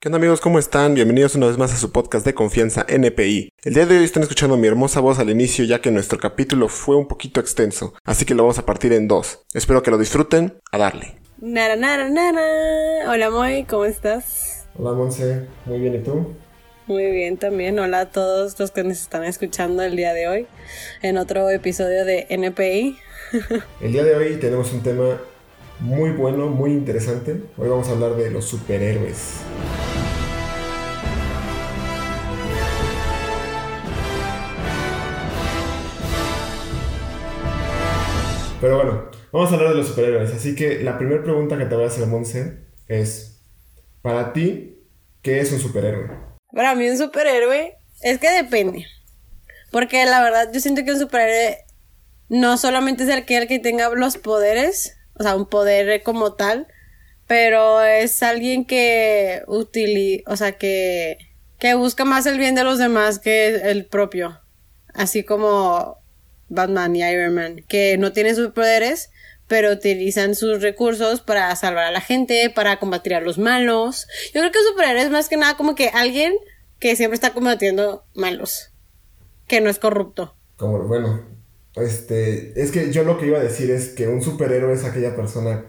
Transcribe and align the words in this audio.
¿Qué 0.00 0.06
onda 0.06 0.18
amigos? 0.18 0.40
¿Cómo 0.40 0.60
están? 0.60 0.94
Bienvenidos 0.94 1.34
una 1.34 1.48
vez 1.48 1.58
más 1.58 1.72
a 1.72 1.76
su 1.76 1.90
podcast 1.90 2.24
de 2.24 2.32
confianza 2.32 2.86
NPI. 2.88 3.52
El 3.64 3.74
día 3.74 3.84
de 3.84 3.98
hoy 3.98 4.04
están 4.04 4.22
escuchando 4.22 4.56
mi 4.56 4.68
hermosa 4.68 5.00
voz 5.00 5.18
al 5.18 5.28
inicio 5.28 5.64
ya 5.64 5.80
que 5.80 5.90
nuestro 5.90 6.20
capítulo 6.20 6.68
fue 6.68 6.94
un 6.94 7.08
poquito 7.08 7.40
extenso, 7.40 7.94
así 8.04 8.24
que 8.24 8.36
lo 8.36 8.44
vamos 8.44 8.60
a 8.60 8.64
partir 8.64 8.92
en 8.92 9.08
dos. 9.08 9.40
Espero 9.54 9.82
que 9.82 9.90
lo 9.90 9.98
disfruten, 9.98 10.54
a 10.70 10.78
darle. 10.78 11.16
Nara, 11.38 11.74
nara, 11.74 12.08
nara. 12.10 13.10
Hola 13.10 13.28
Moy, 13.30 13.64
¿cómo 13.64 13.86
estás? 13.86 14.68
Hola 14.78 14.92
Monse, 14.92 15.46
muy 15.64 15.80
bien, 15.80 15.96
¿y 15.96 15.98
tú? 15.98 16.32
Muy 16.86 17.10
bien 17.10 17.36
también. 17.36 17.76
Hola 17.80 18.02
a 18.02 18.10
todos 18.12 18.56
los 18.60 18.70
que 18.70 18.84
nos 18.84 19.00
están 19.00 19.24
escuchando 19.24 19.82
el 19.82 19.96
día 19.96 20.14
de 20.14 20.28
hoy 20.28 20.46
en 21.02 21.18
otro 21.18 21.50
episodio 21.50 22.04
de 22.04 22.28
NPI. 22.30 22.96
el 23.80 23.92
día 23.92 24.04
de 24.04 24.14
hoy 24.14 24.36
tenemos 24.36 24.72
un 24.72 24.80
tema 24.80 25.18
muy 25.80 26.10
bueno, 26.10 26.48
muy 26.48 26.72
interesante. 26.72 27.42
Hoy 27.56 27.68
vamos 27.68 27.88
a 27.88 27.92
hablar 27.92 28.16
de 28.16 28.30
los 28.30 28.44
superhéroes. 28.44 29.40
Pero 38.60 38.76
bueno, 38.76 39.10
vamos 39.30 39.52
a 39.52 39.54
hablar 39.54 39.70
de 39.70 39.76
los 39.76 39.86
superhéroes. 39.88 40.32
Así 40.32 40.56
que 40.56 40.82
la 40.82 40.98
primera 40.98 41.22
pregunta 41.22 41.56
que 41.56 41.66
te 41.66 41.74
voy 41.76 41.84
a 41.84 41.88
hacer, 41.88 42.06
Monse, 42.06 42.58
es: 42.88 43.40
Para 44.02 44.32
ti, 44.32 44.84
¿qué 45.22 45.40
es 45.40 45.52
un 45.52 45.60
superhéroe? 45.60 46.10
Para 46.52 46.74
mí, 46.74 46.88
un 46.88 46.98
superhéroe 46.98 47.76
es 48.02 48.18
que 48.18 48.30
depende. 48.30 48.86
Porque 49.70 50.04
la 50.06 50.22
verdad, 50.22 50.50
yo 50.52 50.58
siento 50.60 50.84
que 50.84 50.92
un 50.92 50.98
superhéroe 50.98 51.58
no 52.28 52.58
solamente 52.58 53.04
es 53.04 53.08
el 53.10 53.24
el 53.28 53.46
que 53.46 53.58
tenga 53.60 53.90
los 53.90 54.16
poderes, 54.16 54.97
o 55.18 55.22
sea, 55.22 55.36
un 55.36 55.46
poder 55.46 56.02
como 56.02 56.34
tal, 56.34 56.68
pero 57.26 57.82
es 57.82 58.22
alguien 58.22 58.64
que 58.64 59.42
utiliza, 59.46 60.30
o 60.30 60.36
sea, 60.36 60.52
que, 60.52 61.18
que 61.58 61.74
busca 61.74 62.04
más 62.04 62.26
el 62.26 62.38
bien 62.38 62.54
de 62.54 62.64
los 62.64 62.78
demás 62.78 63.18
que 63.18 63.56
el 63.70 63.86
propio. 63.86 64.40
Así 64.94 65.22
como 65.22 65.98
Batman 66.48 66.96
y 66.96 67.02
Iron 67.02 67.34
Man, 67.34 67.64
que 67.68 67.98
no 67.98 68.12
tienen 68.12 68.34
superpoderes, 68.34 69.10
pero 69.46 69.72
utilizan 69.72 70.34
sus 70.34 70.62
recursos 70.62 71.20
para 71.20 71.54
salvar 71.56 71.84
a 71.84 71.90
la 71.90 72.00
gente, 72.00 72.50
para 72.50 72.78
combatir 72.78 73.14
a 73.14 73.20
los 73.20 73.38
malos. 73.38 74.06
Yo 74.34 74.40
creo 74.40 74.52
que 74.52 74.58
superhéroe 74.70 75.02
es 75.02 75.10
más 75.10 75.28
que 75.28 75.36
nada 75.36 75.56
como 75.56 75.74
que 75.74 75.88
alguien 75.88 76.34
que 76.78 76.96
siempre 76.96 77.14
está 77.14 77.32
combatiendo 77.32 78.04
malos, 78.14 78.70
que 79.46 79.60
no 79.60 79.70
es 79.70 79.78
corrupto. 79.78 80.36
Como, 80.56 80.86
bueno, 80.86 81.37
este, 81.80 82.60
es 82.60 82.70
que 82.70 82.92
yo 82.92 83.04
lo 83.04 83.18
que 83.18 83.26
iba 83.26 83.38
a 83.38 83.42
decir 83.42 83.70
es 83.70 83.90
que 83.90 84.08
un 84.08 84.22
superhéroe 84.22 84.72
es 84.72 84.84
aquella 84.84 85.16
persona 85.16 85.64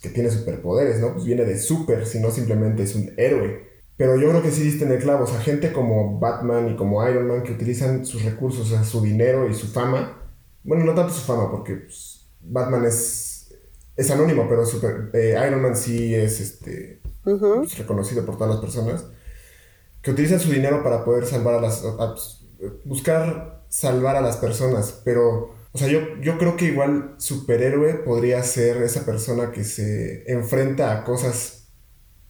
que 0.00 0.08
tiene 0.08 0.30
superpoderes, 0.30 1.00
¿no? 1.00 1.12
Pues 1.12 1.24
viene 1.24 1.44
de 1.44 1.58
super, 1.58 2.06
si 2.06 2.20
no 2.20 2.30
simplemente 2.30 2.82
es 2.82 2.94
un 2.94 3.12
héroe. 3.16 3.68
Pero 3.96 4.16
yo 4.16 4.30
creo 4.30 4.42
que 4.42 4.50
sí 4.50 4.62
diste 4.62 4.84
en 4.84 4.92
el 4.92 4.98
clavo. 4.98 5.24
O 5.24 5.26
sea, 5.26 5.40
gente 5.40 5.72
como 5.72 6.18
Batman 6.18 6.70
y 6.70 6.76
como 6.76 7.06
Iron 7.06 7.28
Man 7.28 7.42
que 7.42 7.52
utilizan 7.52 8.06
sus 8.06 8.24
recursos, 8.24 8.66
o 8.66 8.70
sea, 8.70 8.82
su 8.82 9.02
dinero 9.02 9.48
y 9.48 9.54
su 9.54 9.66
fama. 9.66 10.22
Bueno, 10.64 10.84
no 10.84 10.94
tanto 10.94 11.12
su 11.12 11.20
fama, 11.20 11.50
porque 11.50 11.74
pues, 11.76 12.26
Batman 12.40 12.86
es, 12.86 13.54
es 13.96 14.10
anónimo, 14.10 14.46
pero 14.48 14.64
super, 14.64 15.10
eh, 15.12 15.38
Iron 15.46 15.60
Man 15.60 15.76
sí 15.76 16.14
es 16.14 16.40
este, 16.40 17.00
pues, 17.22 17.76
reconocido 17.76 18.24
por 18.24 18.38
todas 18.38 18.54
las 18.54 18.60
personas. 18.60 19.04
Que 20.00 20.12
utilizan 20.12 20.40
su 20.40 20.50
dinero 20.50 20.82
para 20.82 21.04
poder 21.04 21.26
salvar 21.26 21.56
a 21.56 21.60
las. 21.60 22.46
buscar 22.86 23.59
salvar 23.70 24.16
a 24.16 24.20
las 24.20 24.36
personas. 24.36 25.00
Pero, 25.02 25.54
o 25.72 25.78
sea, 25.78 25.88
yo, 25.88 26.00
yo 26.20 26.36
creo 26.36 26.56
que 26.56 26.66
igual 26.66 27.14
superhéroe 27.16 27.94
podría 27.94 28.42
ser 28.42 28.82
esa 28.82 29.06
persona 29.06 29.52
que 29.52 29.64
se 29.64 30.30
enfrenta 30.30 30.92
a 30.92 31.04
cosas 31.04 31.68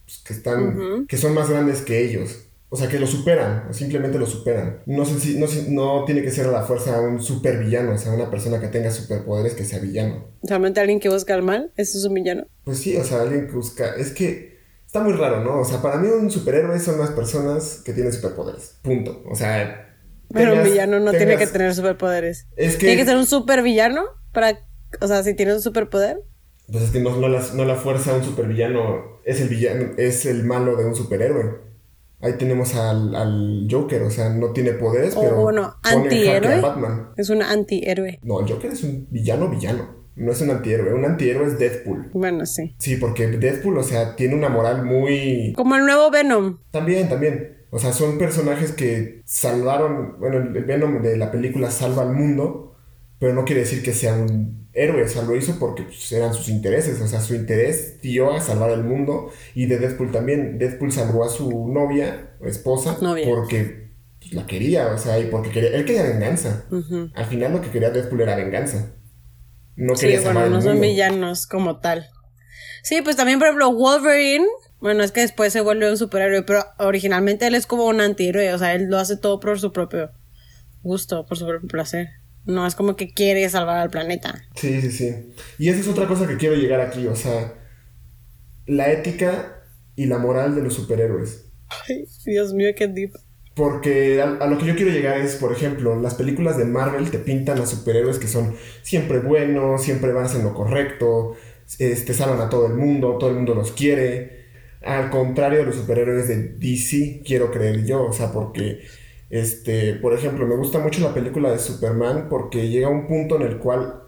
pues, 0.05 0.19
que 0.19 0.33
están, 0.33 1.05
que 1.07 1.17
son 1.17 1.33
más 1.33 1.49
grandes 1.49 1.81
que 1.81 2.01
ellos. 2.01 2.45
O 2.73 2.77
sea, 2.77 2.87
que 2.87 2.99
lo 2.99 3.05
superan, 3.05 3.67
o 3.69 3.73
simplemente 3.73 4.17
lo 4.17 4.25
superan. 4.25 4.81
No, 4.85 5.03
sé 5.03 5.19
si, 5.19 5.37
no, 5.37 5.45
no 5.67 6.05
tiene 6.05 6.21
que 6.21 6.31
ser 6.31 6.47
a 6.47 6.51
la 6.51 6.63
fuerza 6.63 7.01
un 7.01 7.21
supervillano, 7.21 7.91
o 7.91 7.97
sea, 7.97 8.13
una 8.13 8.31
persona 8.31 8.61
que 8.61 8.69
tenga 8.69 8.89
superpoderes 8.91 9.55
que 9.55 9.65
sea 9.65 9.79
villano. 9.79 10.23
¿Solamente 10.47 10.79
alguien 10.79 11.01
que 11.01 11.09
busca 11.09 11.35
el 11.35 11.41
mal? 11.41 11.73
¿Eso 11.75 11.97
es 11.97 12.05
un 12.05 12.13
villano? 12.13 12.45
Pues 12.63 12.77
sí, 12.77 12.95
o 12.95 13.03
sea, 13.03 13.23
alguien 13.23 13.47
que 13.47 13.51
busca... 13.51 13.93
Es 13.95 14.11
que 14.11 14.57
está 14.85 15.01
muy 15.01 15.11
raro, 15.11 15.43
¿no? 15.43 15.59
O 15.59 15.65
sea, 15.65 15.81
para 15.81 15.97
mí 15.97 16.07
un 16.07 16.31
superhéroe 16.31 16.79
son 16.79 16.97
las 16.97 17.09
personas 17.09 17.81
que 17.83 17.91
tienen 17.91 18.13
superpoderes. 18.13 18.77
Punto. 18.81 19.21
O 19.29 19.35
sea... 19.35 19.90
Pero 20.33 20.55
un 20.55 20.63
villano 20.63 20.99
no 20.99 21.11
tiene 21.11 21.37
que 21.37 21.47
tener 21.47 21.73
superpoderes. 21.73 22.47
Es 22.55 22.73
que... 22.73 22.87
¿Tiene 22.87 22.97
que 22.97 23.05
ser 23.05 23.17
un 23.17 23.25
supervillano 23.25 24.03
para... 24.31 24.59
O 24.99 25.07
sea, 25.07 25.23
si 25.23 25.33
tiene 25.33 25.53
un 25.53 25.61
superpoder? 25.61 26.21
Pues 26.71 26.85
es 26.85 26.91
que 26.91 26.99
no, 26.99 27.15
no, 27.17 27.27
la, 27.27 27.41
no 27.53 27.65
la 27.65 27.75
fuerza 27.75 28.15
un 28.15 28.23
supervillano 28.23 29.19
es 29.25 29.41
el 29.41 29.49
villano, 29.49 29.91
es 29.97 30.25
el 30.25 30.43
malo 30.43 30.75
de 30.75 30.85
un 30.85 30.95
superhéroe. 30.95 31.59
Ahí 32.21 32.33
tenemos 32.33 32.75
al, 32.75 33.15
al 33.15 33.67
Joker, 33.69 34.03
o 34.03 34.11
sea, 34.11 34.29
no 34.29 34.51
tiene 34.51 34.73
poderes, 34.73 35.15
pero. 35.19 35.41
bueno, 35.41 35.75
antihéroe. 35.81 36.61
Es 37.17 37.29
un 37.29 37.41
antihéroe. 37.41 38.19
No, 38.21 38.41
el 38.41 38.47
Joker 38.47 38.71
es 38.71 38.83
un 38.83 39.07
villano 39.09 39.49
villano. 39.49 40.01
No 40.15 40.31
es 40.31 40.41
un 40.41 40.51
antihéroe. 40.51 40.93
Un 40.93 41.05
antihéroe 41.05 41.47
es 41.47 41.57
Deadpool. 41.57 42.11
Bueno, 42.13 42.45
sí. 42.45 42.75
Sí, 42.77 42.97
porque 42.97 43.27
Deadpool, 43.27 43.77
o 43.77 43.83
sea, 43.83 44.15
tiene 44.15 44.35
una 44.35 44.49
moral 44.49 44.85
muy. 44.85 45.53
Como 45.55 45.75
el 45.75 45.85
nuevo 45.85 46.11
Venom. 46.11 46.59
También, 46.69 47.09
también. 47.09 47.60
O 47.71 47.79
sea, 47.79 47.93
son 47.93 48.17
personajes 48.17 48.73
que 48.73 49.21
salvaron. 49.25 50.19
Bueno, 50.19 50.37
el 50.37 50.65
Venom 50.65 51.01
de 51.01 51.17
la 51.17 51.31
película 51.31 51.71
salva 51.71 52.03
al 52.03 52.13
mundo, 52.13 52.75
pero 53.17 53.33
no 53.33 53.45
quiere 53.45 53.61
decir 53.61 53.81
que 53.81 53.93
sea 53.93 54.13
un 54.13 54.61
héroe, 54.73 55.03
o 55.03 55.07
sea, 55.07 55.23
lo 55.23 55.35
hizo 55.35 55.57
porque 55.59 55.83
pues, 55.83 56.11
eran 56.11 56.33
sus 56.33 56.49
intereses, 56.49 56.99
o 57.01 57.07
sea, 57.07 57.19
su 57.19 57.35
interés 57.35 58.01
dio 58.01 58.31
a 58.31 58.41
salvar 58.41 58.71
el 58.71 58.83
mundo 58.83 59.31
y 59.55 59.65
de 59.65 59.79
Deadpool 59.79 60.11
también. 60.11 60.57
Deadpool 60.57 60.91
salvó 60.91 61.23
a 61.23 61.29
su 61.29 61.67
novia 61.69 62.35
esposa 62.41 62.97
porque 62.99 63.89
pues, 64.19 64.33
la 64.33 64.45
quería, 64.45 64.87
o 64.87 64.97
sea, 64.97 65.19
y 65.19 65.25
porque 65.25 65.49
quería, 65.49 65.71
él 65.71 65.85
quería 65.85 66.03
venganza. 66.03 66.65
Al 67.13 67.25
final 67.25 67.53
lo 67.53 67.61
que 67.61 67.69
quería 67.69 67.89
Deadpool 67.89 68.21
era 68.21 68.35
venganza. 68.35 68.95
No 69.75 69.93
quería 69.93 70.19
sí, 70.19 70.25
bueno, 70.25 70.49
no 70.49 70.61
son 70.61 70.79
villanos 70.79 71.47
como 71.47 71.79
tal. 71.79 72.09
Sí, 72.83 73.01
pues 73.01 73.15
también, 73.15 73.39
por 73.39 73.47
ejemplo, 73.47 73.71
Wolverine, 73.71 74.45
bueno, 74.79 75.03
es 75.03 75.11
que 75.11 75.21
después 75.21 75.53
se 75.53 75.61
vuelve 75.61 75.89
un 75.89 75.97
superhéroe, 75.97 76.43
pero 76.43 76.65
originalmente 76.79 77.45
él 77.47 77.55
es 77.55 77.67
como 77.67 77.85
un 77.85 78.01
antihéroe, 78.01 78.53
o 78.53 78.57
sea, 78.57 78.73
él 78.73 78.87
lo 78.89 78.97
hace 78.97 79.17
todo 79.17 79.39
por 79.39 79.59
su 79.59 79.71
propio 79.71 80.11
gusto, 80.81 81.25
por 81.25 81.37
su 81.37 81.45
propio 81.45 81.67
placer. 81.67 82.09
No 82.45 82.65
es 82.65 82.73
como 82.73 82.95
que 82.95 83.13
quiere 83.13 83.47
salvar 83.49 83.77
al 83.77 83.91
planeta. 83.91 84.43
Sí, 84.55 84.81
sí, 84.81 84.91
sí. 84.91 85.33
Y 85.59 85.69
esa 85.69 85.79
es 85.79 85.87
otra 85.87 86.07
cosa 86.07 86.27
que 86.27 86.37
quiero 86.37 86.55
llegar 86.55 86.81
aquí, 86.81 87.05
o 87.05 87.15
sea, 87.15 87.53
la 88.65 88.91
ética 88.91 89.63
y 89.95 90.07
la 90.07 90.17
moral 90.17 90.55
de 90.55 90.63
los 90.63 90.73
superhéroes. 90.73 91.45
Ay, 91.87 92.05
Dios 92.25 92.53
mío, 92.53 92.69
qué 92.75 92.87
deep. 92.87 93.11
Porque 93.53 94.21
a, 94.21 94.47
lo 94.47 94.57
que 94.57 94.65
yo 94.65 94.75
quiero 94.75 94.91
llegar 94.91 95.17
es, 95.19 95.35
por 95.35 95.51
ejemplo, 95.51 95.99
las 95.99 96.15
películas 96.15 96.57
de 96.57 96.65
Marvel 96.65 97.11
te 97.11 97.19
pintan 97.19 97.59
a 97.59 97.65
superhéroes 97.65 98.17
que 98.17 98.27
son 98.27 98.55
siempre 98.81 99.19
buenos, 99.19 99.83
siempre 99.83 100.13
van 100.13 100.23
a 100.23 100.27
hacer 100.27 100.43
lo 100.43 100.53
correcto, 100.53 101.35
este, 101.79 102.13
salvan 102.13 102.41
a 102.41 102.49
todo 102.49 102.67
el 102.67 102.73
mundo, 102.73 103.17
todo 103.17 103.29
el 103.29 103.37
mundo 103.37 103.55
los 103.55 103.71
quiere. 103.71 104.41
Al 104.81 105.09
contrario 105.09 105.59
de 105.59 105.65
los 105.65 105.75
superhéroes 105.75 106.27
de 106.27 106.55
DC, 106.57 107.21
quiero 107.25 107.51
creer 107.51 107.85
yo, 107.85 108.03
o 108.03 108.13
sea, 108.13 108.31
porque 108.31 108.81
este, 109.31 109.93
por 109.93 110.13
ejemplo, 110.13 110.45
me 110.45 110.57
gusta 110.57 110.79
mucho 110.79 110.99
la 111.01 111.13
película 111.13 111.49
de 111.51 111.57
Superman 111.57 112.27
porque 112.29 112.67
llega 112.67 112.89
un 112.89 113.07
punto 113.07 113.37
en 113.37 113.43
el 113.43 113.59
cual 113.59 114.03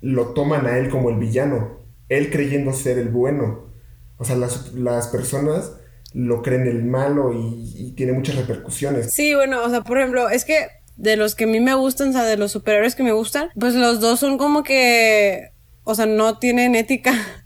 lo 0.00 0.34
toman 0.34 0.66
a 0.66 0.76
él 0.78 0.90
como 0.90 1.10
el 1.10 1.16
villano, 1.16 1.78
él 2.08 2.28
creyendo 2.30 2.72
ser 2.72 2.98
el 2.98 3.08
bueno. 3.08 3.72
O 4.18 4.24
sea, 4.24 4.34
las, 4.34 5.08
personas 5.08 5.74
lo 6.12 6.42
creen 6.42 6.66
el 6.66 6.84
malo 6.84 7.32
y, 7.32 7.92
tiene 7.96 8.14
muchas 8.14 8.34
repercusiones. 8.34 9.10
Sí, 9.12 9.32
bueno, 9.34 9.62
o 9.62 9.70
sea, 9.70 9.82
por 9.82 9.98
ejemplo, 9.98 10.28
es 10.28 10.44
que 10.44 10.66
de 10.96 11.16
los 11.16 11.36
que 11.36 11.44
a 11.44 11.48
mí 11.48 11.60
me 11.60 11.74
gustan, 11.74 12.08
o 12.08 12.12
sea, 12.12 12.24
de 12.24 12.36
los 12.36 12.50
superhéroes 12.50 12.96
que 12.96 13.04
me 13.04 13.12
gustan, 13.12 13.50
pues 13.58 13.74
los 13.74 14.00
dos 14.00 14.18
son 14.18 14.38
como 14.38 14.64
que, 14.64 15.52
o 15.84 15.94
sea, 15.94 16.06
no 16.06 16.38
tienen 16.38 16.74
ética. 16.74 17.14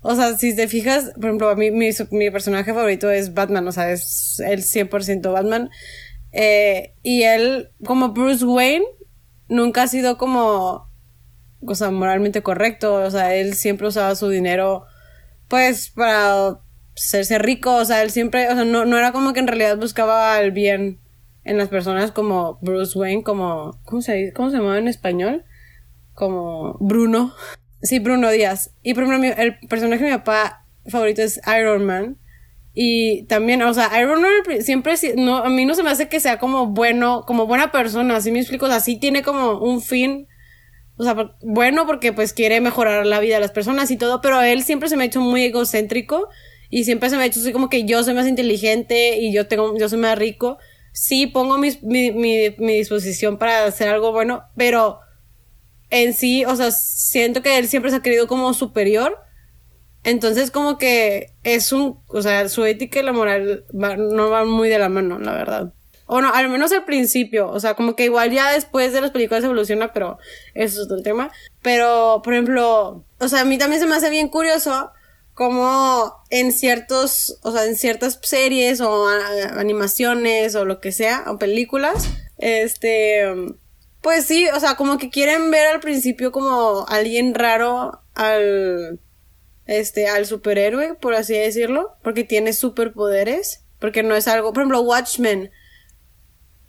O 0.00 0.14
sea, 0.14 0.38
si 0.38 0.54
te 0.54 0.68
fijas, 0.68 1.10
por 1.16 1.24
ejemplo, 1.24 1.48
a 1.48 1.56
mí 1.56 1.72
mi, 1.72 1.90
mi 2.12 2.30
personaje 2.30 2.72
favorito 2.72 3.10
es 3.10 3.34
Batman, 3.34 3.66
o 3.66 3.72
sea, 3.72 3.90
es 3.90 4.40
el 4.46 4.62
100% 4.62 5.32
Batman. 5.32 5.70
Eh, 6.30 6.94
y 7.02 7.24
él, 7.24 7.70
como 7.84 8.10
Bruce 8.10 8.44
Wayne, 8.44 8.84
nunca 9.48 9.82
ha 9.82 9.88
sido 9.88 10.16
como, 10.16 10.88
o 11.60 11.74
sea, 11.74 11.90
moralmente 11.90 12.42
correcto. 12.42 12.94
O 12.94 13.10
sea, 13.10 13.34
él 13.34 13.54
siempre 13.54 13.88
usaba 13.88 14.14
su 14.14 14.28
dinero, 14.28 14.84
pues, 15.48 15.90
para 15.90 16.60
hacerse 16.96 17.38
rico. 17.38 17.74
O 17.74 17.84
sea, 17.84 18.02
él 18.02 18.10
siempre, 18.10 18.48
o 18.48 18.54
sea, 18.54 18.64
no, 18.64 18.84
no 18.84 18.98
era 18.98 19.12
como 19.12 19.32
que 19.32 19.40
en 19.40 19.48
realidad 19.48 19.76
buscaba 19.78 20.40
el 20.40 20.52
bien 20.52 21.00
en 21.44 21.58
las 21.58 21.68
personas 21.68 22.12
como 22.12 22.58
Bruce 22.62 22.98
Wayne, 22.98 23.22
como, 23.22 23.80
¿cómo 23.84 24.02
se? 24.02 24.32
¿Cómo 24.32 24.50
se 24.50 24.58
llama 24.58 24.78
en 24.78 24.88
español? 24.88 25.44
Como 26.18 26.76
Bruno. 26.80 27.32
Sí, 27.80 28.00
Bruno 28.00 28.28
Díaz. 28.28 28.72
Y 28.82 28.94
por 28.94 29.04
ejemplo, 29.04 29.32
el 29.36 29.56
personaje 29.68 30.02
de 30.02 30.10
mi 30.10 30.16
papá 30.16 30.66
favorito 30.88 31.22
es 31.22 31.40
Iron 31.56 31.86
Man. 31.86 32.18
Y 32.74 33.22
también, 33.26 33.62
o 33.62 33.72
sea, 33.72 33.88
Iron 34.00 34.20
Man 34.20 34.32
siempre, 34.62 34.94
no, 35.16 35.36
a 35.36 35.48
mí 35.48 35.64
no 35.64 35.76
se 35.76 35.84
me 35.84 35.90
hace 35.90 36.08
que 36.08 36.18
sea 36.18 36.40
como 36.40 36.66
bueno, 36.66 37.22
como 37.24 37.46
buena 37.46 37.70
persona, 37.70 38.16
así 38.16 38.32
me 38.32 38.40
explico, 38.40 38.66
o 38.66 38.68
sea, 38.68 38.80
sí 38.80 38.96
tiene 38.96 39.22
como 39.22 39.58
un 39.58 39.80
fin, 39.80 40.28
o 40.96 41.02
sea, 41.02 41.36
bueno 41.42 41.86
porque 41.86 42.12
pues 42.12 42.32
quiere 42.32 42.60
mejorar 42.60 43.04
la 43.06 43.18
vida 43.18 43.34
de 43.36 43.40
las 43.40 43.50
personas 43.50 43.90
y 43.90 43.96
todo, 43.96 44.20
pero 44.20 44.40
él 44.42 44.62
siempre 44.62 44.88
se 44.88 44.96
me 44.96 45.04
ha 45.04 45.06
hecho 45.06 45.20
muy 45.20 45.42
egocéntrico 45.44 46.28
y 46.70 46.84
siempre 46.84 47.10
se 47.10 47.16
me 47.16 47.22
ha 47.22 47.26
hecho 47.26 47.40
así 47.40 47.52
como 47.52 47.68
que 47.68 47.84
yo 47.84 48.02
soy 48.04 48.14
más 48.14 48.28
inteligente 48.28 49.18
y 49.18 49.32
yo 49.32 49.48
tengo, 49.48 49.76
yo 49.76 49.88
soy 49.88 49.98
más 49.98 50.18
rico. 50.18 50.58
Sí, 50.92 51.26
pongo 51.26 51.58
mi, 51.58 51.70
mi, 51.82 52.12
mi, 52.12 52.54
mi 52.58 52.74
disposición 52.74 53.38
para 53.38 53.64
hacer 53.64 53.88
algo 53.88 54.12
bueno, 54.12 54.44
pero 54.56 55.00
en 55.90 56.14
sí, 56.14 56.44
o 56.44 56.54
sea, 56.56 56.70
siento 56.70 57.42
que 57.42 57.58
él 57.58 57.68
siempre 57.68 57.90
se 57.90 57.96
ha 57.96 58.02
querido 58.02 58.26
como 58.26 58.52
superior. 58.54 59.18
Entonces, 60.04 60.50
como 60.50 60.78
que 60.78 61.34
es 61.42 61.72
un, 61.72 62.00
o 62.06 62.22
sea, 62.22 62.48
su 62.48 62.64
ética 62.64 63.00
y 63.00 63.02
la 63.02 63.12
moral 63.12 63.64
no 63.72 64.30
van 64.30 64.48
muy 64.48 64.68
de 64.68 64.78
la 64.78 64.88
mano, 64.88 65.18
la 65.18 65.32
verdad. 65.32 65.72
O 66.06 66.22
no, 66.22 66.32
al 66.32 66.48
menos 66.48 66.72
al 66.72 66.84
principio. 66.84 67.50
O 67.50 67.60
sea, 67.60 67.74
como 67.74 67.94
que 67.94 68.04
igual 68.04 68.30
ya 68.30 68.52
después 68.52 68.92
de 68.92 69.02
las 69.02 69.10
películas 69.10 69.44
evoluciona, 69.44 69.92
pero 69.92 70.18
eso 70.54 70.80
es 70.80 70.86
otro 70.86 71.02
tema. 71.02 71.30
Pero, 71.60 72.22
por 72.24 72.32
ejemplo, 72.32 73.04
o 73.18 73.28
sea, 73.28 73.42
a 73.42 73.44
mí 73.44 73.58
también 73.58 73.82
se 73.82 73.86
me 73.86 73.96
hace 73.96 74.08
bien 74.08 74.28
curioso 74.28 74.90
como 75.34 76.14
en 76.30 76.50
ciertos, 76.50 77.38
o 77.42 77.52
sea, 77.52 77.64
en 77.66 77.76
ciertas 77.76 78.18
series 78.22 78.80
o 78.80 79.06
animaciones 79.56 80.54
o 80.56 80.64
lo 80.64 80.80
que 80.80 80.90
sea, 80.90 81.24
o 81.28 81.38
películas, 81.38 82.08
este, 82.38 83.22
pues 84.08 84.24
sí, 84.24 84.48
o 84.48 84.58
sea, 84.58 84.74
como 84.76 84.96
que 84.96 85.10
quieren 85.10 85.50
ver 85.50 85.66
al 85.66 85.80
principio 85.80 86.32
como 86.32 86.86
alguien 86.88 87.34
raro 87.34 88.00
al, 88.14 88.98
este, 89.66 90.08
al 90.08 90.24
superhéroe, 90.24 90.94
por 90.94 91.12
así 91.12 91.34
decirlo, 91.34 91.94
porque 92.02 92.24
tiene 92.24 92.54
superpoderes, 92.54 93.66
porque 93.78 94.02
no 94.02 94.16
es 94.16 94.26
algo, 94.26 94.54
por 94.54 94.62
ejemplo, 94.62 94.80
Watchmen, 94.80 95.50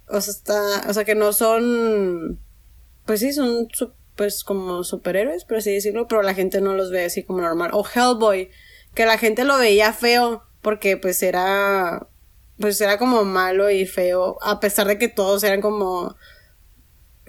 o 0.10 0.20
sea, 0.20 0.34
está, 0.34 0.90
o 0.90 0.94
sea, 0.94 1.06
que 1.06 1.16
no 1.16 1.32
son, 1.32 2.42
pues 3.06 3.22
sí, 3.22 3.32
son 3.32 3.70
pues 4.18 4.44
como 4.44 4.84
superhéroes, 4.84 5.46
por 5.46 5.60
así 5.60 5.72
decirlo, 5.72 6.10
pero 6.10 6.24
la 6.24 6.34
gente 6.34 6.60
no 6.60 6.74
los 6.74 6.92
ve 6.92 7.06
así 7.06 7.24
como 7.24 7.40
normal. 7.40 7.72
O 7.72 7.86
Hellboy, 7.88 8.50
que 8.96 9.06
la 9.06 9.18
gente 9.18 9.46
lo 9.46 9.58
veía 9.58 9.94
feo 9.94 10.44
porque 10.62 10.98
pues 10.98 11.24
era 11.24 12.06
pues 12.60 12.82
era 12.82 12.98
como 12.98 13.24
malo 13.24 13.70
y 13.70 13.86
feo, 13.86 14.38
a 14.42 14.60
pesar 14.60 14.88
de 14.88 14.98
que 14.98 15.08
todos 15.08 15.42
eran 15.46 15.62
como 15.62 16.18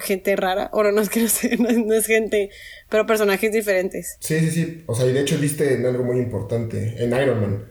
gente 0.00 0.37
rara, 0.37 0.70
o 0.73 0.82
no, 0.82 1.00
es 1.00 1.08
que 1.08 1.23
no, 1.23 1.29
sé, 1.29 1.56
no, 1.58 1.94
es 1.94 2.06
gente, 2.06 2.50
pero 2.88 3.06
personajes 3.06 3.52
diferentes. 3.52 4.17
Sí, 4.20 4.41
sí, 4.41 4.50
sí, 4.50 4.85
o 4.87 4.94
sea, 4.94 5.06
y 5.06 5.12
de 5.12 5.20
hecho 5.20 5.38
viste 5.38 5.87
algo 5.87 6.05
muy 6.05 6.19
importante, 6.19 7.02
en 7.02 7.12
Iron 7.12 7.41
Man, 7.41 7.64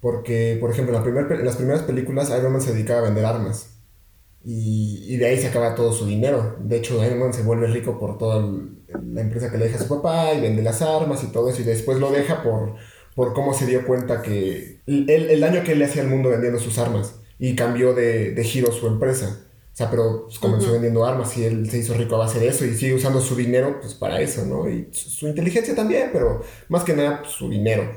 porque, 0.00 0.56
por 0.60 0.70
ejemplo, 0.70 0.96
en, 0.96 1.14
la 1.14 1.34
en 1.34 1.44
las 1.44 1.56
primeras 1.56 1.82
películas 1.82 2.30
Iron 2.30 2.52
Man 2.52 2.62
se 2.62 2.72
dedicaba 2.72 3.00
a 3.00 3.04
vender 3.04 3.24
armas, 3.24 3.72
y, 4.44 5.16
de 5.16 5.26
ahí 5.26 5.38
se 5.38 5.48
acaba 5.48 5.74
todo 5.74 5.92
su 5.92 6.06
dinero. 6.06 6.56
De 6.60 6.76
hecho, 6.76 7.04
Iron 7.04 7.20
Man 7.20 7.32
se 7.32 7.42
vuelve 7.42 7.68
rico 7.68 7.98
por 7.98 8.18
toda 8.18 8.44
la 9.04 9.20
empresa 9.20 9.50
que 9.50 9.58
le 9.58 9.66
deja 9.66 9.78
su 9.78 9.88
papá 9.88 10.34
y 10.34 10.40
vende 10.40 10.62
las 10.62 10.82
armas 10.82 11.22
y 11.22 11.28
todo 11.28 11.48
eso. 11.48 11.62
Y 11.62 11.64
después 11.64 11.98
lo 11.98 12.10
deja 12.10 12.42
por, 12.42 12.74
por 13.14 13.34
cómo 13.34 13.54
se 13.54 13.66
dio 13.66 13.86
cuenta 13.86 14.22
que 14.22 14.80
el, 14.86 15.08
el 15.08 15.40
daño 15.40 15.62
que 15.62 15.72
él 15.72 15.78
le 15.78 15.84
hacía 15.84 16.02
al 16.02 16.08
mundo 16.08 16.30
vendiendo 16.30 16.58
sus 16.58 16.78
armas. 16.78 17.16
Y 17.38 17.54
cambió 17.56 17.94
de, 17.94 18.32
de 18.32 18.44
giro 18.44 18.72
su 18.72 18.86
empresa. 18.86 19.46
O 19.72 19.74
sea, 19.74 19.90
pero 19.90 20.24
pues, 20.24 20.38
comenzó 20.38 20.70
vendiendo 20.72 21.04
armas 21.04 21.34
y 21.38 21.44
él 21.44 21.70
se 21.70 21.78
hizo 21.78 21.94
rico 21.94 22.16
a 22.16 22.18
base 22.18 22.38
de 22.38 22.48
eso 22.48 22.66
y 22.66 22.74
sigue 22.74 22.94
usando 22.94 23.20
su 23.20 23.34
dinero 23.34 23.78
pues 23.80 23.94
para 23.94 24.20
eso, 24.20 24.44
¿no? 24.44 24.68
Y 24.68 24.88
su, 24.92 25.26
inteligencia 25.26 25.74
también, 25.74 26.10
pero 26.12 26.42
más 26.68 26.84
que 26.84 26.94
nada 26.94 27.22
pues, 27.22 27.32
su 27.32 27.48
dinero. 27.48 27.90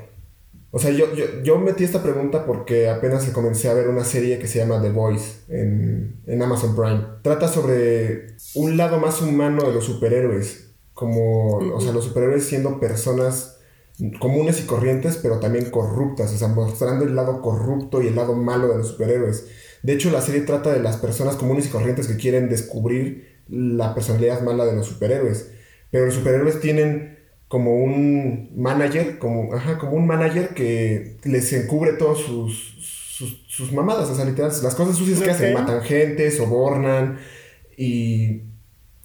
O 0.70 0.78
sea, 0.78 0.90
yo, 0.90 1.14
yo, 1.14 1.42
yo, 1.42 1.58
metí 1.58 1.84
esta 1.84 2.02
pregunta 2.02 2.46
porque 2.46 2.88
apenas 2.88 3.24
comencé 3.30 3.68
a 3.68 3.74
ver 3.74 3.88
una 3.88 4.04
serie 4.04 4.38
que 4.38 4.48
se 4.48 4.58
llama 4.58 4.80
The 4.80 4.90
Voice 4.90 5.44
en, 5.48 6.22
en, 6.26 6.42
Amazon 6.42 6.74
Prime. 6.74 7.02
Trata 7.22 7.48
sobre 7.48 8.36
un 8.54 8.76
lado 8.76 8.98
más 8.98 9.20
humano 9.20 9.66
de 9.66 9.72
los 9.72 9.84
superhéroes. 9.84 10.74
Como, 10.94 11.58
o 11.58 11.80
sea, 11.80 11.92
los 11.92 12.04
superhéroes 12.04 12.44
siendo 12.44 12.80
personas 12.80 13.58
comunes 14.18 14.60
y 14.60 14.66
corrientes, 14.66 15.18
pero 15.22 15.40
también 15.40 15.70
corruptas. 15.70 16.32
O 16.32 16.36
sea, 16.36 16.48
mostrando 16.48 17.04
el 17.04 17.14
lado 17.14 17.40
corrupto 17.42 18.02
y 18.02 18.08
el 18.08 18.16
lado 18.16 18.34
malo 18.34 18.68
de 18.68 18.78
los 18.78 18.88
superhéroes. 18.88 19.46
De 19.82 19.92
hecho, 19.92 20.10
la 20.10 20.20
serie 20.20 20.42
trata 20.42 20.72
de 20.72 20.80
las 20.80 20.96
personas 20.96 21.36
comunes 21.36 21.66
y 21.66 21.68
corrientes 21.68 22.08
que 22.08 22.16
quieren 22.16 22.48
descubrir 22.48 23.36
la 23.48 23.94
personalidad 23.94 24.42
mala 24.42 24.64
de 24.64 24.74
los 24.74 24.86
superhéroes. 24.86 25.50
Pero 25.90 26.06
los 26.06 26.14
superhéroes 26.14 26.60
tienen 26.60 27.18
como 27.48 27.76
un 27.76 28.50
manager, 28.56 29.18
como, 29.18 29.54
ajá, 29.54 29.78
como 29.78 29.92
un 29.92 30.06
manager 30.06 30.48
que 30.48 31.16
les 31.24 31.52
encubre 31.52 31.92
todas 31.92 32.18
sus, 32.18 32.76
sus, 33.46 33.72
mamadas, 33.72 34.10
o 34.10 34.14
sea, 34.14 34.24
literal, 34.24 34.50
las 34.62 34.74
cosas 34.74 34.96
sucias 34.96 35.20
que 35.20 35.30
hacen, 35.30 35.54
matan 35.54 35.80
gente, 35.82 36.30
sobornan 36.30 37.18
y 37.76 38.42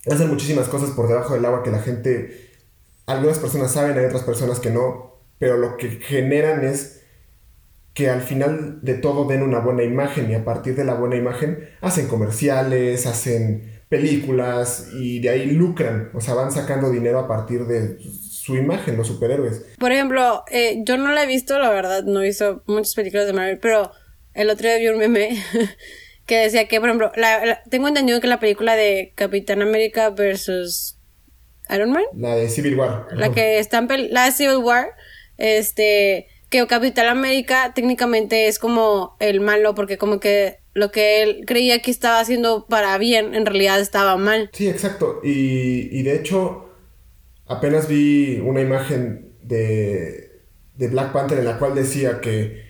hacen 0.10 0.28
muchísimas 0.28 0.68
cosas 0.68 0.92
por 0.92 1.08
debajo 1.08 1.36
del 1.36 1.46
agua 1.46 1.64
que 1.64 1.72
la 1.72 1.82
gente, 1.82 2.50
algunas 3.06 3.40
personas 3.40 3.72
saben, 3.72 3.98
hay 3.98 4.06
otras 4.06 4.24
personas 4.24 4.60
que 4.60 4.72
no, 4.72 5.16
pero 5.38 5.58
lo 5.58 5.78
que 5.78 5.90
generan 6.02 6.66
es 6.66 7.01
que 7.94 8.10
al 8.10 8.22
final 8.22 8.80
de 8.82 8.94
todo 8.94 9.26
den 9.26 9.44
una 9.44 9.60
buena 9.60 9.84
imagen 9.84 10.32
y 10.32 10.36
a 10.36 10.46
partir 10.46 10.76
de 10.76 10.86
la 10.86 10.94
buena 10.94 11.16
imagen 11.16 11.70
hacen 11.82 12.08
comerciales, 12.08 13.06
hacen 13.06 13.82
películas 13.90 14.90
y 14.94 15.20
de 15.20 15.30
ahí 15.30 15.52
lucran, 15.52 16.12
o 16.14 16.22
sea, 16.22 16.34
van 16.34 16.52
sacando 16.52 16.90
dinero 16.90 17.20
a 17.20 17.28
partir 17.28 17.66
de 17.66 17.98
su 18.00 18.56
imagen, 18.56 18.96
los 18.96 19.08
superhéroes. 19.08 19.66
Por 19.78 19.92
ejemplo, 19.92 20.46
eh, 20.50 20.82
yo 20.86 20.98
no 20.98 21.12
la 21.12 21.24
he 21.24 21.28
visto, 21.28 21.60
la 21.60 21.70
verdad, 21.70 22.04
no 22.04 22.22
he 22.22 22.28
visto 22.28 22.64
muchas 22.68 22.96
películas 22.96 23.28
de 23.28 23.34
Marvel, 23.34 23.60
pero 23.60 23.92
el 24.34 24.50
otro 24.50 24.68
día 24.68 24.78
vi 24.78 24.88
un 24.88 24.98
meme 24.98 25.44
que 26.26 26.38
decía 26.38 26.70
que, 26.70 26.80
por 26.80 26.88
ejemplo, 26.88 27.12
tengo 27.70 27.90
entendido 27.90 28.22
que 28.22 28.28
la 28.28 28.40
película 28.40 28.76
de 28.76 29.12
Capitán 29.16 29.62
América 29.62 30.10
versus 30.10 30.98
Iron 31.70 31.92
Man. 31.92 32.04
La 32.16 32.36
de 32.36 32.50
Civil 32.50 32.76
War. 32.76 33.08
La 33.12 33.32
que 33.32 33.60
está 33.60 33.80
en 33.80 34.14
la 34.14 34.26
de 34.26 34.32
Civil 34.32 34.58
War, 34.58 34.96
este, 35.38 36.28
que 36.52 36.68
Capitán 36.68 37.08
América 37.08 37.72
técnicamente 37.74 38.48
es 38.48 38.60
como 38.60 39.16
el 39.20 39.42
malo, 39.42 39.74
porque 39.74 39.98
como 39.98 40.20
que 40.20 40.60
lo 40.74 40.92
que 40.92 41.24
él 41.24 41.44
creía 41.48 41.82
que 41.82 41.90
estaba 41.90 42.20
haciendo 42.20 42.68
para 42.68 42.98
bien, 43.00 43.34
en 43.34 43.46
realidad 43.48 43.80
estaba 43.80 44.18
mal. 44.18 44.52
Sí, 44.54 44.70
exacto. 44.70 45.22
Y, 45.24 45.90
y 45.98 46.04
de 46.04 46.16
hecho 46.16 46.70
apenas 47.48 47.88
vi 47.88 48.40
una 48.40 48.62
imagen 48.62 49.34
de, 49.42 50.44
de 50.76 50.88
Black 50.88 51.12
Panther 51.14 51.40
en 51.40 51.46
la 51.46 51.58
cual 51.58 51.74
decía 51.74 52.22
que 52.22 52.70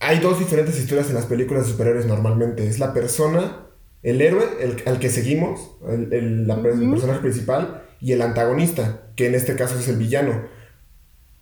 hay 0.00 0.18
dos 0.18 0.38
diferentes 0.38 0.78
historias 0.78 1.08
en 1.08 1.14
las 1.14 1.26
películas 1.26 1.66
de 1.66 1.72
superhéroes 1.72 2.06
normalmente. 2.06 2.66
Es 2.66 2.78
la 2.78 2.94
persona, 2.94 3.66
el 4.02 4.20
héroe 4.22 4.44
el, 4.60 4.82
al 4.86 4.98
que 4.98 5.10
seguimos, 5.10 5.76
el, 5.86 6.12
el, 6.12 6.46
personaje 6.90 7.20
principal, 7.20 7.84
y 8.00 8.12
el 8.12 8.22
antagonista, 8.22 9.10
que 9.16 9.26
en 9.26 9.34
este 9.34 9.54
caso 9.54 9.78
es 9.78 9.88
el 9.88 9.96
villano. 9.96 10.59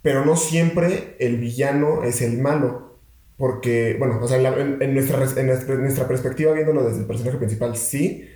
Pero 0.08 0.24
no 0.24 0.36
siempre 0.36 1.16
el 1.18 1.36
villano 1.36 2.02
es 2.02 2.22
el 2.22 2.38
malo. 2.38 2.96
Porque, 3.36 3.94
bueno, 3.98 4.18
o 4.22 4.26
sea, 4.26 4.38
en, 4.38 4.94
nuestra, 4.94 5.22
en 5.36 5.82
nuestra 5.82 6.08
perspectiva, 6.08 6.54
viéndolo 6.54 6.82
desde 6.82 7.00
el 7.00 7.06
personaje 7.06 7.36
principal, 7.36 7.76
sí, 7.76 8.26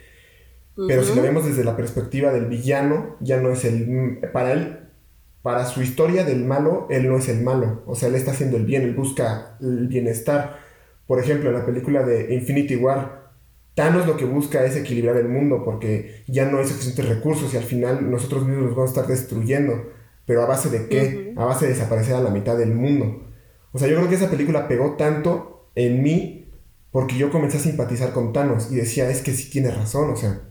pero 0.87 1.03
si 1.03 1.15
lo 1.15 1.23
vemos 1.23 1.47
desde 1.47 1.65
la 1.65 1.75
perspectiva 1.75 2.31
del 2.31 2.45
villano, 2.45 3.17
ya 3.21 3.41
no 3.41 3.49
es 3.49 3.65
el... 3.65 4.19
Para 4.35 4.53
él, 4.53 4.81
para 5.41 5.65
su 5.65 5.81
historia 5.81 6.25
del 6.25 6.45
malo, 6.45 6.89
él 6.91 7.09
no 7.09 7.17
es 7.17 7.31
el 7.31 7.41
malo. 7.41 7.85
O 7.87 7.95
sea, 7.95 8.11
él 8.11 8.17
está 8.17 8.33
haciendo 8.33 8.59
el 8.59 8.67
bien, 8.67 8.83
él 8.83 8.95
busca 8.95 9.57
el 9.63 9.89
bienestar. 9.89 10.59
Por 11.07 11.21
ejemplo, 11.21 11.49
en 11.49 11.57
la 11.57 11.65
película 11.65 12.03
de 12.03 12.35
Infinity 12.35 12.77
War, 12.77 13.33
Thanos 13.75 14.07
lo 14.07 14.19
que 14.19 14.27
busca 14.27 14.63
es 14.67 14.77
equilibrar 14.77 15.17
el 15.17 15.31
mundo 15.31 15.63
porque 15.65 16.23
ya 16.27 16.45
no 16.51 16.59
hay 16.59 16.67
suficientes 16.67 17.09
recursos 17.09 17.55
y 17.55 17.57
al 17.57 17.65
final 17.65 18.11
nosotros 18.11 18.47
mismos 18.47 18.67
nos 18.67 18.77
vamos 18.77 18.91
a 18.91 19.01
estar 19.01 19.07
destruyendo. 19.07 20.02
Pero 20.27 20.43
a 20.43 20.47
base 20.47 20.71
de 20.71 20.89
qué? 20.89 21.35
A 21.37 21.45
base 21.45 21.67
de 21.67 21.73
desaparecer 21.73 22.15
a 22.15 22.21
la 22.21 22.31
mitad 22.31 22.57
del 22.57 22.75
mundo. 22.75 23.25
O 23.73 23.79
sea, 23.79 23.89
yo 23.89 23.97
creo 23.97 24.09
que 24.09 24.15
esa 24.17 24.31
película 24.31 24.69
pegó 24.69 24.97
tanto 24.97 25.71
en 25.75 26.03
mí 26.03 26.51
porque 26.91 27.17
yo 27.17 27.31
comencé 27.31 27.57
a 27.57 27.61
simpatizar 27.61 28.13
con 28.13 28.33
Thanos 28.33 28.71
y 28.71 28.77
decía, 28.77 29.09
es 29.09 29.23
que 29.23 29.33
sí 29.33 29.51
tiene 29.51 29.71
razón, 29.71 30.11
o 30.11 30.17
sea, 30.17 30.43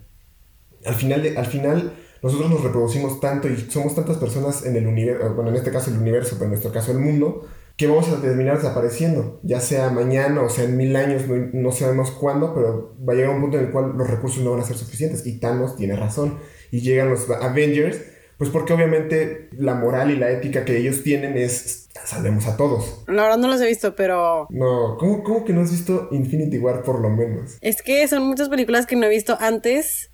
al 0.86 0.96
final, 0.96 1.38
al 1.38 1.46
final 1.46 1.94
nosotros 2.24 2.50
nos 2.50 2.64
reproducimos 2.64 3.20
tanto 3.20 3.48
y 3.48 3.56
somos 3.70 3.94
tantas 3.94 4.18
personas 4.18 4.66
en 4.66 4.76
el 4.76 4.88
universo, 4.88 5.36
bueno, 5.36 5.52
en 5.52 5.58
este 5.58 5.72
caso 5.72 5.92
el 5.92 5.98
universo, 5.98 6.32
pero 6.34 6.46
en 6.46 6.52
nuestro 6.52 6.72
caso 6.72 6.92
el 6.92 6.98
mundo, 6.98 7.48
que 7.78 7.88
vamos 7.88 8.10
a 8.10 8.22
terminar 8.22 8.58
desapareciendo, 8.58 9.40
ya 9.44 9.60
sea 9.60 9.90
mañana 9.90 10.42
o 10.42 10.50
sea 10.50 10.66
en 10.66 10.78
mil 10.78 10.96
años, 10.96 11.24
no, 11.28 11.72
sabemos 11.72 12.12
cuándo, 12.12 12.54
pero 12.54 12.96
va 13.08 13.14
a 13.14 13.16
llegar 13.16 13.34
un 13.34 13.42
punto 13.42 13.58
en 13.58 13.66
el 13.66 13.72
cual 13.72 13.94
los 13.98 14.10
recursos 14.10 14.44
no 14.44 14.52
van 14.52 14.60
a 14.60 14.64
ser 14.64 14.78
suficientes. 14.78 15.26
Y 15.26 15.40
Thanos 15.40 15.78
tiene 15.78 15.96
razón. 15.96 16.38
Y 16.70 16.82
llegan 16.82 17.10
los 17.10 17.28
Avengers, 17.30 18.00
pues 18.42 18.50
porque 18.50 18.74
obviamente 18.74 19.50
la 19.54 19.76
moral 19.76 20.10
y 20.10 20.16
la 20.16 20.32
ética 20.32 20.66
que 20.66 20.76
ellos 20.78 21.04
tienen 21.04 21.38
es 21.38 21.90
salvemos 22.06 22.48
a 22.48 22.58
todos. 22.58 23.04
La 23.06 23.22
verdad 23.22 23.38
no 23.38 23.48
los 23.48 23.62
he 23.62 23.68
visto, 23.68 23.96
pero... 23.96 24.48
No, 24.50 24.98
¿cómo, 24.98 25.22
¿cómo 25.22 25.46
que 25.46 25.54
no 25.54 25.62
has 25.62 25.70
visto 25.70 26.08
Infinity 26.12 26.58
War 26.58 26.82
por 26.82 27.00
lo 27.00 27.12
menos? 27.12 27.58
Es 27.62 27.84
que 27.84 28.08
son 28.08 28.24
muchas 28.24 28.50
películas 28.50 28.88
que 28.88 28.96
no 28.96 29.06
he 29.06 29.10
visto 29.10 29.38
antes 29.40 30.12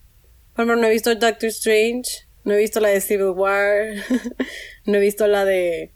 por 0.57 0.65
ejemplo, 0.65 0.81
no 0.81 0.87
he 0.87 0.91
visto 0.91 1.13
Doctor 1.13 1.49
Strange, 1.49 2.27
no 2.43 2.55
he 2.55 2.57
visto 2.57 2.79
la 2.79 2.89
de 2.89 2.99
Civil 2.99 3.29
War, 3.35 3.93
no 4.85 4.95
he 4.95 4.99
visto 4.99 5.27
la 5.27 5.45
de... 5.45 5.93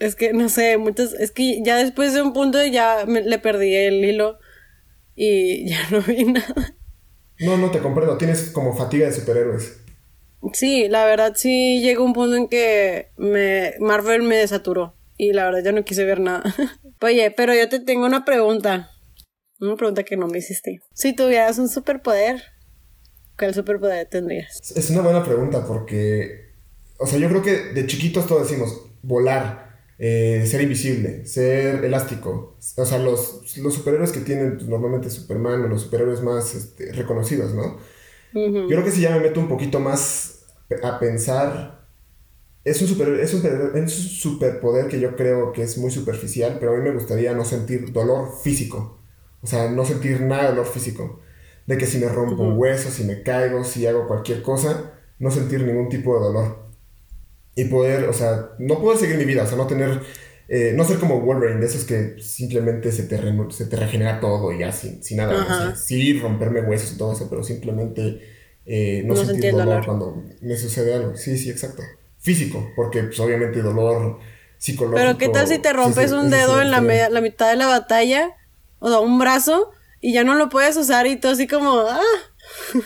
Es 0.00 0.16
que, 0.16 0.32
no 0.32 0.48
sé, 0.48 0.78
muchas... 0.78 1.12
Es 1.12 1.30
que 1.30 1.62
ya 1.62 1.76
después 1.76 2.12
de 2.12 2.22
un 2.22 2.32
punto 2.32 2.58
ya 2.66 3.04
le 3.04 3.38
perdí 3.38 3.72
el 3.72 4.04
hilo 4.04 4.40
y 5.14 5.68
ya 5.70 5.78
no 5.92 6.02
vi 6.02 6.24
nada. 6.24 6.74
No, 7.38 7.56
no 7.56 7.70
te 7.70 7.78
comprendo, 7.78 8.18
tienes 8.18 8.50
como 8.50 8.74
fatiga 8.74 9.06
de 9.06 9.12
superhéroes. 9.12 9.78
Sí, 10.52 10.88
la 10.88 11.04
verdad 11.06 11.32
sí 11.36 11.80
llegó 11.80 12.04
un 12.04 12.12
punto 12.12 12.36
en 12.36 12.48
que 12.48 13.10
me, 13.16 13.74
Marvel 13.80 14.22
me 14.22 14.36
desaturó. 14.36 14.94
Y 15.18 15.32
la 15.32 15.44
verdad 15.46 15.64
yo 15.64 15.72
no 15.72 15.84
quise 15.84 16.04
ver 16.04 16.20
nada. 16.20 16.42
Oye, 17.00 17.30
pero 17.30 17.54
yo 17.54 17.68
te 17.68 17.80
tengo 17.80 18.06
una 18.06 18.24
pregunta. 18.24 18.90
Una 19.60 19.76
pregunta 19.76 20.02
que 20.02 20.16
no 20.16 20.26
me 20.26 20.38
hiciste. 20.38 20.80
Si 20.92 21.14
tuvieras 21.14 21.58
un 21.58 21.68
superpoder, 21.68 22.42
¿cuál 23.38 23.54
superpoder 23.54 24.06
tendrías? 24.08 24.72
Es 24.76 24.90
una 24.90 25.00
buena 25.00 25.24
pregunta 25.24 25.66
porque, 25.66 26.52
o 26.98 27.06
sea, 27.06 27.18
yo 27.18 27.28
creo 27.28 27.42
que 27.42 27.72
de 27.72 27.86
chiquitos 27.86 28.26
todos 28.26 28.48
decimos 28.48 28.82
volar, 29.02 29.80
eh, 29.98 30.44
ser 30.46 30.60
invisible, 30.60 31.24
ser 31.24 31.82
elástico. 31.82 32.58
O 32.76 32.84
sea, 32.84 32.98
los, 32.98 33.56
los 33.56 33.74
superhéroes 33.74 34.12
que 34.12 34.20
tienen 34.20 34.56
pues, 34.56 34.68
normalmente 34.68 35.08
Superman 35.08 35.62
o 35.62 35.68
los 35.68 35.82
superhéroes 35.82 36.20
más 36.20 36.54
este, 36.54 36.92
reconocidos, 36.92 37.54
¿no? 37.54 37.78
Yo 38.34 38.68
creo 38.68 38.84
que 38.84 38.90
si 38.90 39.00
ya 39.00 39.10
me 39.12 39.20
meto 39.20 39.40
un 39.40 39.48
poquito 39.48 39.80
más 39.80 40.35
a 40.82 40.98
pensar, 40.98 41.86
es 42.64 42.82
un, 42.82 42.88
super, 42.88 43.08
es, 43.20 43.32
un, 43.32 43.46
es 43.46 43.98
un 43.98 44.08
superpoder 44.08 44.88
que 44.88 44.98
yo 44.98 45.14
creo 45.14 45.52
que 45.52 45.62
es 45.62 45.78
muy 45.78 45.90
superficial, 45.90 46.56
pero 46.58 46.72
a 46.72 46.76
mí 46.76 46.82
me 46.82 46.92
gustaría 46.92 47.32
no 47.32 47.44
sentir 47.44 47.92
dolor 47.92 48.32
físico. 48.42 48.98
O 49.40 49.46
sea, 49.46 49.70
no 49.70 49.84
sentir 49.84 50.20
nada 50.22 50.42
de 50.42 50.48
dolor 50.48 50.66
físico. 50.66 51.20
De 51.66 51.78
que 51.78 51.86
si 51.86 51.98
me 51.98 52.08
rompo 52.08 52.42
un 52.42 52.58
hueso, 52.58 52.90
si 52.90 53.04
me 53.04 53.22
caigo, 53.22 53.62
si 53.62 53.86
hago 53.86 54.08
cualquier 54.08 54.42
cosa, 54.42 54.94
no 55.20 55.30
sentir 55.30 55.62
ningún 55.62 55.88
tipo 55.88 56.18
de 56.18 56.24
dolor. 56.24 56.66
Y 57.54 57.66
poder, 57.66 58.08
o 58.08 58.12
sea, 58.12 58.50
no 58.58 58.80
poder 58.80 58.98
seguir 58.98 59.16
mi 59.16 59.24
vida, 59.24 59.44
o 59.44 59.46
sea, 59.46 59.56
no 59.56 59.68
tener, 59.68 60.02
eh, 60.48 60.72
no 60.76 60.84
ser 60.84 60.98
como 60.98 61.20
Wolverine, 61.20 61.60
de 61.60 61.66
esos 61.66 61.84
que 61.84 62.16
simplemente 62.20 62.90
se 62.90 63.04
te, 63.04 63.16
se 63.50 63.66
te 63.66 63.76
regenera 63.76 64.18
todo 64.18 64.52
y 64.52 64.58
ya 64.58 64.72
sin, 64.72 65.00
nada. 65.16 65.42
O 65.42 65.46
sea, 65.46 65.76
sí, 65.76 66.18
romperme 66.18 66.62
huesos 66.62 66.92
y 66.92 66.98
todo 66.98 67.12
eso, 67.12 67.28
pero 67.30 67.44
simplemente 67.44 68.20
eh, 68.66 69.02
no, 69.04 69.16
sentir 69.16 69.52
dolor, 69.52 69.84
cuando 69.84 70.22
me 70.40 70.56
sucede 70.56 70.94
algo. 70.94 71.16
Sí, 71.16 71.38
sí, 71.38 71.50
exacto. 71.50 71.82
Físico, 72.18 72.70
porque 72.74 73.04
pues, 73.04 73.20
obviamente 73.20 73.62
dolor 73.62 74.18
psicológico. 74.58 75.00
Pero 75.00 75.18
¿qué 75.18 75.28
tal 75.28 75.46
si 75.46 75.58
te 75.58 75.72
rompes 75.72 76.12
un 76.12 76.30
dedo 76.30 76.60
en 76.60 76.70
la, 76.70 76.80
la 76.80 77.20
mitad 77.20 77.50
de 77.50 77.56
la 77.56 77.66
batalla? 77.66 78.36
o 78.78 78.88
sea, 78.88 79.00
un 79.00 79.18
brazo 79.18 79.70
y 80.00 80.12
ya 80.12 80.24
no 80.24 80.34
lo 80.34 80.48
puedes 80.48 80.76
usar 80.76 81.06
y 81.06 81.16
todo 81.16 81.32
así 81.32 81.46
como, 81.46 81.80
ah. 81.80 82.00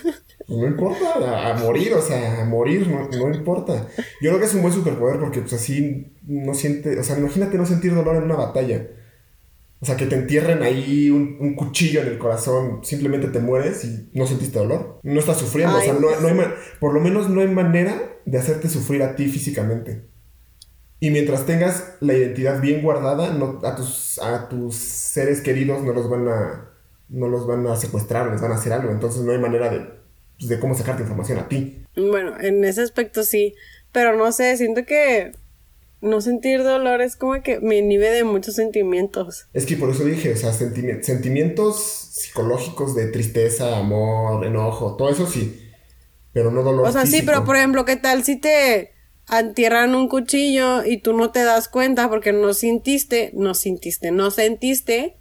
No 0.48 0.66
importa, 0.66 1.48
a, 1.48 1.54
morir, 1.54 1.94
o 1.94 2.02
sea, 2.02 2.40
a 2.40 2.44
morir, 2.44 2.88
no, 2.88 3.32
importa. 3.32 3.86
Yo 4.20 4.30
creo 4.30 4.40
que 4.40 4.46
es 4.46 4.54
un 4.54 4.62
buen 4.62 4.74
superpoder 4.74 5.20
porque 5.20 5.42
pues 5.42 5.52
así 5.52 6.12
no 6.26 6.54
siente, 6.54 6.98
o 6.98 7.04
sea, 7.04 7.16
imagínate 7.16 7.56
no 7.56 7.64
sentir 7.64 7.94
dolor 7.94 8.16
en 8.16 8.24
una 8.24 8.34
batalla. 8.34 8.84
O 9.82 9.86
sea, 9.86 9.96
que 9.96 10.06
te 10.06 10.14
entierren 10.14 10.62
ahí 10.62 11.10
un, 11.10 11.54
cuchillo 11.54 12.02
en 12.02 12.08
el 12.08 12.18
corazón, 12.18 12.80
simplemente 12.84 13.28
te 13.28 13.38
mueres 13.40 13.84
y 13.84 14.10
no 14.12 14.26
sentiste 14.26 14.58
dolor. 14.58 15.00
No 15.02 15.18
estás 15.18 15.38
sufriendo, 15.38 15.78
o 15.78 15.80
sea, 15.80 15.94
no, 15.94 16.00
no 16.20 16.28
hay, 16.28 16.48
por 16.78 16.92
lo 16.92 17.00
menos 17.00 17.30
no 17.30 17.40
hay 17.40 17.48
manera 17.48 18.18
de 18.26 18.38
hacerte 18.38 18.68
sufrir 18.68 19.02
a 19.02 19.16
ti 19.16 19.28
físicamente. 19.28 20.10
Y 21.00 21.10
mientras 21.10 21.46
tengas 21.46 21.94
la 22.00 22.12
identidad 22.12 22.60
bien 22.60 22.82
guardada, 22.82 23.32
no, 23.32 23.58
a, 23.64 23.74
tus, 23.74 24.18
a 24.18 24.50
tus 24.50 24.74
seres 24.74 25.40
queridos 25.40 25.82
no 25.82 25.94
los 25.94 26.10
van 26.10 26.28
a 26.28 26.70
no 27.10 27.28
los 27.28 27.46
van 27.46 27.66
a 27.66 27.76
secuestrar, 27.76 28.30
les 28.30 28.40
van 28.40 28.52
a 28.52 28.56
hacer 28.56 28.72
algo. 28.72 28.90
Entonces 28.90 29.22
no 29.22 29.32
hay 29.32 29.38
manera 29.38 29.68
de, 29.68 29.80
pues, 30.38 30.48
de 30.48 30.60
cómo 30.60 30.74
sacarte 30.74 31.02
información 31.02 31.38
a 31.38 31.48
ti. 31.48 31.84
Bueno, 31.96 32.38
en 32.40 32.64
ese 32.64 32.82
aspecto 32.82 33.24
sí. 33.24 33.54
Pero 33.92 34.16
no 34.16 34.30
sé, 34.30 34.56
siento 34.56 34.84
que 34.84 35.32
no 36.00 36.20
sentir 36.20 36.62
dolor 36.62 37.02
es 37.02 37.16
como 37.16 37.42
que 37.42 37.60
me 37.60 37.78
inhibe 37.78 38.10
de 38.10 38.24
muchos 38.24 38.54
sentimientos. 38.54 39.46
Es 39.52 39.66
que 39.66 39.76
por 39.76 39.90
eso 39.90 40.04
dije, 40.04 40.32
o 40.32 40.36
sea, 40.36 40.52
sentimientos 40.52 41.76
psicológicos 42.12 42.94
de 42.94 43.06
tristeza, 43.06 43.78
amor, 43.78 44.44
enojo, 44.44 44.96
todo 44.96 45.10
eso 45.10 45.26
sí. 45.26 45.68
Pero 46.32 46.50
no 46.50 46.62
dolor. 46.62 46.86
O 46.86 46.92
sea, 46.92 47.06
sí, 47.06 47.22
pero 47.24 47.44
por 47.44 47.56
ejemplo, 47.56 47.84
¿qué 47.84 47.96
tal 47.96 48.24
si 48.24 48.36
te 48.36 48.92
entierran 49.38 49.94
un 49.94 50.08
cuchillo 50.08 50.84
y 50.84 50.98
tú 50.98 51.12
no 51.12 51.30
te 51.30 51.44
das 51.44 51.68
cuenta 51.68 52.08
porque 52.08 52.32
no 52.32 52.52
sintiste, 52.54 53.30
no 53.34 53.54
sintiste, 53.54 54.10
no 54.10 54.30
sentiste. 54.30 55.16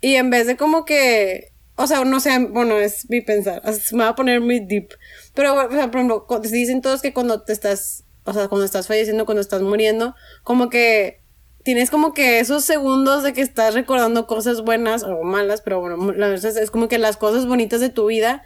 Y 0.00 0.14
en 0.16 0.30
vez 0.30 0.46
de 0.46 0.56
como 0.56 0.84
que, 0.84 1.52
o 1.76 1.86
sea, 1.86 2.04
no 2.04 2.20
sé, 2.20 2.38
bueno, 2.50 2.78
es 2.78 3.08
mi 3.08 3.20
pensar, 3.20 3.62
me 3.92 4.04
va 4.04 4.10
a 4.10 4.14
poner 4.14 4.40
muy 4.40 4.60
deep. 4.60 4.88
Pero, 5.34 5.54
o 5.54 5.70
sea, 5.70 5.90
por 5.90 6.00
ejemplo, 6.00 6.26
dicen 6.42 6.82
todos 6.82 7.02
que 7.02 7.12
cuando 7.12 7.42
te 7.42 7.52
estás, 7.52 8.04
o 8.26 8.32
sea, 8.32 8.48
cuando 8.48 8.64
estás 8.64 8.86
falleciendo, 8.88 9.24
cuando 9.24 9.40
estás 9.40 9.62
muriendo, 9.62 10.14
como 10.42 10.68
que 10.68 11.22
tienes 11.62 11.90
como 11.90 12.12
que 12.12 12.40
esos 12.40 12.64
segundos 12.64 13.22
de 13.22 13.32
que 13.32 13.40
estás 13.40 13.74
recordando 13.74 14.26
cosas 14.26 14.62
buenas 14.62 15.02
o 15.02 15.22
malas, 15.22 15.62
pero 15.62 15.80
bueno, 15.80 16.12
la 16.12 16.28
verdad 16.28 16.56
es 16.56 16.70
como 16.70 16.88
que 16.88 16.98
las 16.98 17.16
cosas 17.16 17.46
bonitas 17.46 17.80
de 17.80 17.88
tu 17.88 18.06
vida. 18.06 18.42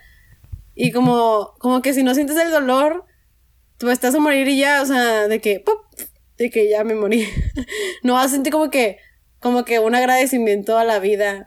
Y 0.75 0.93
como, 0.93 1.55
como 1.59 1.83
que 1.83 1.93
si 1.93 2.03
no 2.03 2.15
sientes 2.15 2.37
el 2.37 2.51
dolor, 2.51 3.05
tú 3.77 3.91
estás 3.91 4.15
a 4.15 4.21
morir 4.21 4.49
y 4.49 4.59
ya, 4.59 4.81
o 4.81 4.87
sea, 4.87 5.29
de 5.29 5.41
que, 5.41 5.63
de 6.39 6.51
que 6.51 6.71
ya 6.71 6.85
me 6.85 6.95
morí. 6.95 7.27
no 8.03 8.15
vas 8.15 8.27
a 8.27 8.29
sentir 8.31 8.53
como 8.53 8.71
que, 8.71 8.99
como 9.39 9.65
que 9.65 9.79
un 9.81 9.95
agradecimiento 9.95 10.79
a 10.79 10.85
la 10.85 10.99
vida 10.99 11.47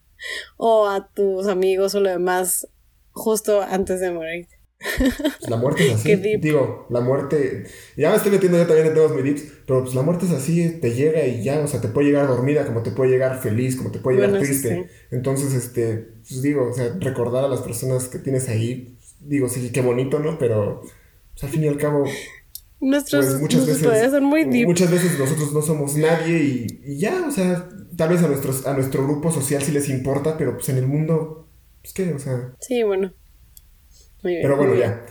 o 0.56 0.88
a 0.88 1.08
tus 1.08 1.46
amigos 1.46 1.94
o 1.94 2.00
lo 2.00 2.10
demás 2.10 2.68
justo 3.12 3.62
antes 3.62 4.00
de 4.00 4.10
morir. 4.10 4.46
Pues 4.98 5.50
la 5.50 5.56
muerte 5.56 5.86
es 5.86 5.94
así. 5.94 6.16
Digo, 6.40 6.86
la 6.90 7.00
muerte. 7.00 7.64
Ya 7.96 8.10
me 8.10 8.16
estoy 8.16 8.32
metiendo 8.32 8.58
yo 8.58 8.66
también 8.66 8.88
en 8.88 8.94
temas 8.94 9.12
muy 9.12 9.22
deeps, 9.22 9.42
pero 9.66 9.82
pues 9.82 9.94
la 9.94 10.02
muerte 10.02 10.26
es 10.26 10.32
así, 10.32 10.78
te 10.80 10.92
llega 10.94 11.26
y 11.26 11.42
ya, 11.42 11.60
o 11.60 11.66
sea, 11.66 11.80
te 11.80 11.88
puede 11.88 12.08
llegar 12.08 12.26
dormida, 12.26 12.66
como 12.66 12.82
te 12.82 12.90
puede 12.90 13.10
llegar 13.10 13.40
feliz, 13.40 13.76
como 13.76 13.90
te 13.90 13.98
puede 13.98 14.18
llegar 14.18 14.40
triste. 14.40 14.88
Entonces, 15.10 15.54
este, 15.54 16.08
pues 16.28 16.42
digo, 16.42 16.68
o 16.70 16.74
sea, 16.74 16.94
recordar 17.00 17.44
a 17.44 17.48
las 17.48 17.60
personas 17.60 18.08
que 18.08 18.18
tienes 18.18 18.48
ahí, 18.48 18.96
digo, 19.20 19.48
sí, 19.48 19.70
qué 19.72 19.80
bonito, 19.80 20.18
¿no? 20.18 20.38
Pero 20.38 20.82
al 21.42 21.48
fin 21.48 21.64
y 21.64 21.68
al 21.68 21.78
cabo, 21.78 22.04
Nuestros 22.80 23.24
pues, 23.24 23.40
muchas 23.40 23.66
veces 23.66 24.10
son 24.10 24.24
muy 24.24 24.44
deep. 24.44 24.66
Muchas 24.66 24.90
veces 24.90 25.18
nosotros 25.18 25.52
no 25.52 25.62
somos 25.62 25.96
nadie 25.96 26.68
y, 26.84 26.98
ya, 26.98 27.26
o 27.26 27.30
sea, 27.30 27.68
tal 27.96 28.10
vez 28.10 28.22
a, 28.22 28.28
nuestros, 28.28 28.66
a 28.66 28.74
nuestro 28.74 29.04
grupo 29.04 29.32
social 29.32 29.62
sí 29.62 29.72
les 29.72 29.88
importa, 29.88 30.36
pero 30.36 30.54
pues 30.54 30.68
en 30.68 30.76
el 30.76 30.86
mundo, 30.86 31.48
pues 31.80 31.94
qué, 31.94 32.12
o 32.12 32.18
sea. 32.18 32.54
Sí, 32.60 32.82
bueno. 32.82 33.14
Muy 34.24 34.32
bien, 34.32 34.42
pero 34.42 34.56
bueno, 34.56 34.74
ya. 34.74 35.04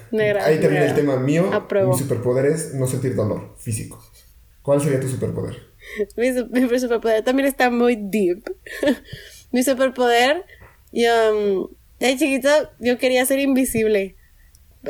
Ahí 0.44 0.60
termina 0.60 0.86
el 0.86 0.96
tema 0.96 1.18
mío. 1.18 1.50
Mi 1.88 1.98
superpoder 1.98 2.48
es 2.48 2.74
no 2.74 2.88
sentir 2.88 3.16
dolor 3.16 3.56
físico. 3.58 4.04
¿Cuál 4.62 4.82
sería 4.82 5.00
tu 5.00 5.08
superpoder? 5.08 5.56
mi, 6.18 6.32
mi, 6.68 6.80
superpoder 6.80 7.24
también 7.24 7.48
está 7.48 7.70
muy 7.70 7.96
deep. 7.96 8.44
mi 9.52 9.64
superpoder, 9.64 10.44
yo, 10.92 11.12
um, 11.32 11.68
de 12.00 12.18
chiquito 12.18 12.50
yo 12.80 12.98
quería 12.98 13.26
ser 13.26 13.40
invisible 13.40 14.18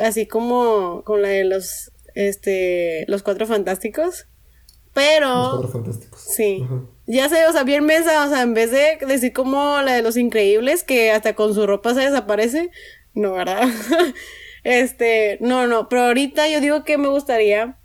así 0.00 0.26
como 0.26 1.02
con 1.04 1.22
la 1.22 1.28
de 1.28 1.44
los, 1.44 1.92
este, 2.14 3.04
los 3.08 3.22
cuatro 3.22 3.46
fantásticos. 3.46 4.26
Pero... 4.92 5.28
Los 5.28 5.50
cuatro 5.50 5.68
fantásticos. 5.68 6.20
Sí. 6.20 6.64
Ya 7.06 7.28
sé, 7.28 7.46
o 7.46 7.52
sea, 7.52 7.64
bien 7.64 7.84
mesa, 7.84 8.24
o 8.26 8.28
sea, 8.28 8.42
en 8.42 8.54
vez 8.54 8.70
de 8.70 8.98
decir 9.06 9.32
como 9.32 9.82
la 9.82 9.92
de 9.92 10.02
los 10.02 10.16
increíbles, 10.16 10.82
que 10.84 11.10
hasta 11.10 11.34
con 11.34 11.54
su 11.54 11.66
ropa 11.66 11.94
se 11.94 12.00
desaparece, 12.00 12.70
no, 13.14 13.32
¿verdad? 13.32 13.68
este, 14.64 15.38
no, 15.40 15.66
no, 15.66 15.88
pero 15.88 16.02
ahorita 16.06 16.48
yo 16.48 16.60
digo 16.60 16.84
que 16.84 16.98
me 16.98 17.08
gustaría 17.08 17.78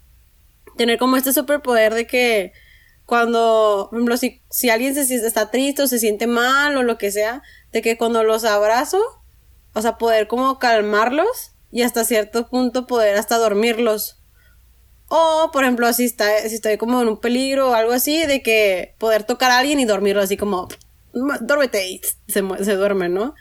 tener 0.78 0.98
como 0.98 1.18
este 1.18 1.34
superpoder 1.34 1.94
de 1.94 2.08
que 2.08 2.54
cuando, 3.06 3.88
por 3.90 3.98
ejemplo, 3.98 4.18
si, 4.18 4.42
si 4.50 4.70
alguien 4.70 4.94
se, 4.94 5.16
está 5.16 5.50
triste 5.52 5.82
o 5.82 5.88
se 5.88 6.00
siente 6.00 6.28
mal 6.28 6.78
o 6.78 6.84
lo 6.84 6.98
que 6.98 7.12
sea, 7.12 7.42
de 7.72 7.82
que 7.82 7.98
cuando 7.98 8.24
los 8.24 8.46
abrazo, 8.46 9.00
o 9.74 9.82
sea, 9.82 9.98
poder 9.98 10.28
como 10.28 10.60
calmarlos 10.60 11.52
y 11.72 11.82
hasta 11.82 12.06
cierto 12.06 12.48
punto 12.50 12.88
poder 12.88 13.18
hasta 13.18 13.38
dormirlos. 13.38 14.20
O, 15.08 15.50
por 15.52 15.64
ejemplo, 15.64 15.92
si, 15.92 16.06
está, 16.06 16.48
si 16.48 16.56
estoy 16.56 16.78
como 16.78 17.02
en 17.02 17.08
un 17.08 17.20
peligro 17.20 17.72
o 17.72 17.74
algo 17.74 17.94
así, 17.94 18.26
de 18.28 18.44
que 18.44 18.96
poder 19.00 19.24
tocar 19.24 19.50
a 19.50 19.58
alguien 19.58 19.80
y 19.80 19.86
dormirlo 19.86 20.22
así 20.22 20.38
como, 20.38 20.68
duérmete 21.12 21.90
y 21.90 22.02
se, 22.28 22.44
se 22.64 22.76
duerme, 22.76 23.10
¿no? 23.10 23.34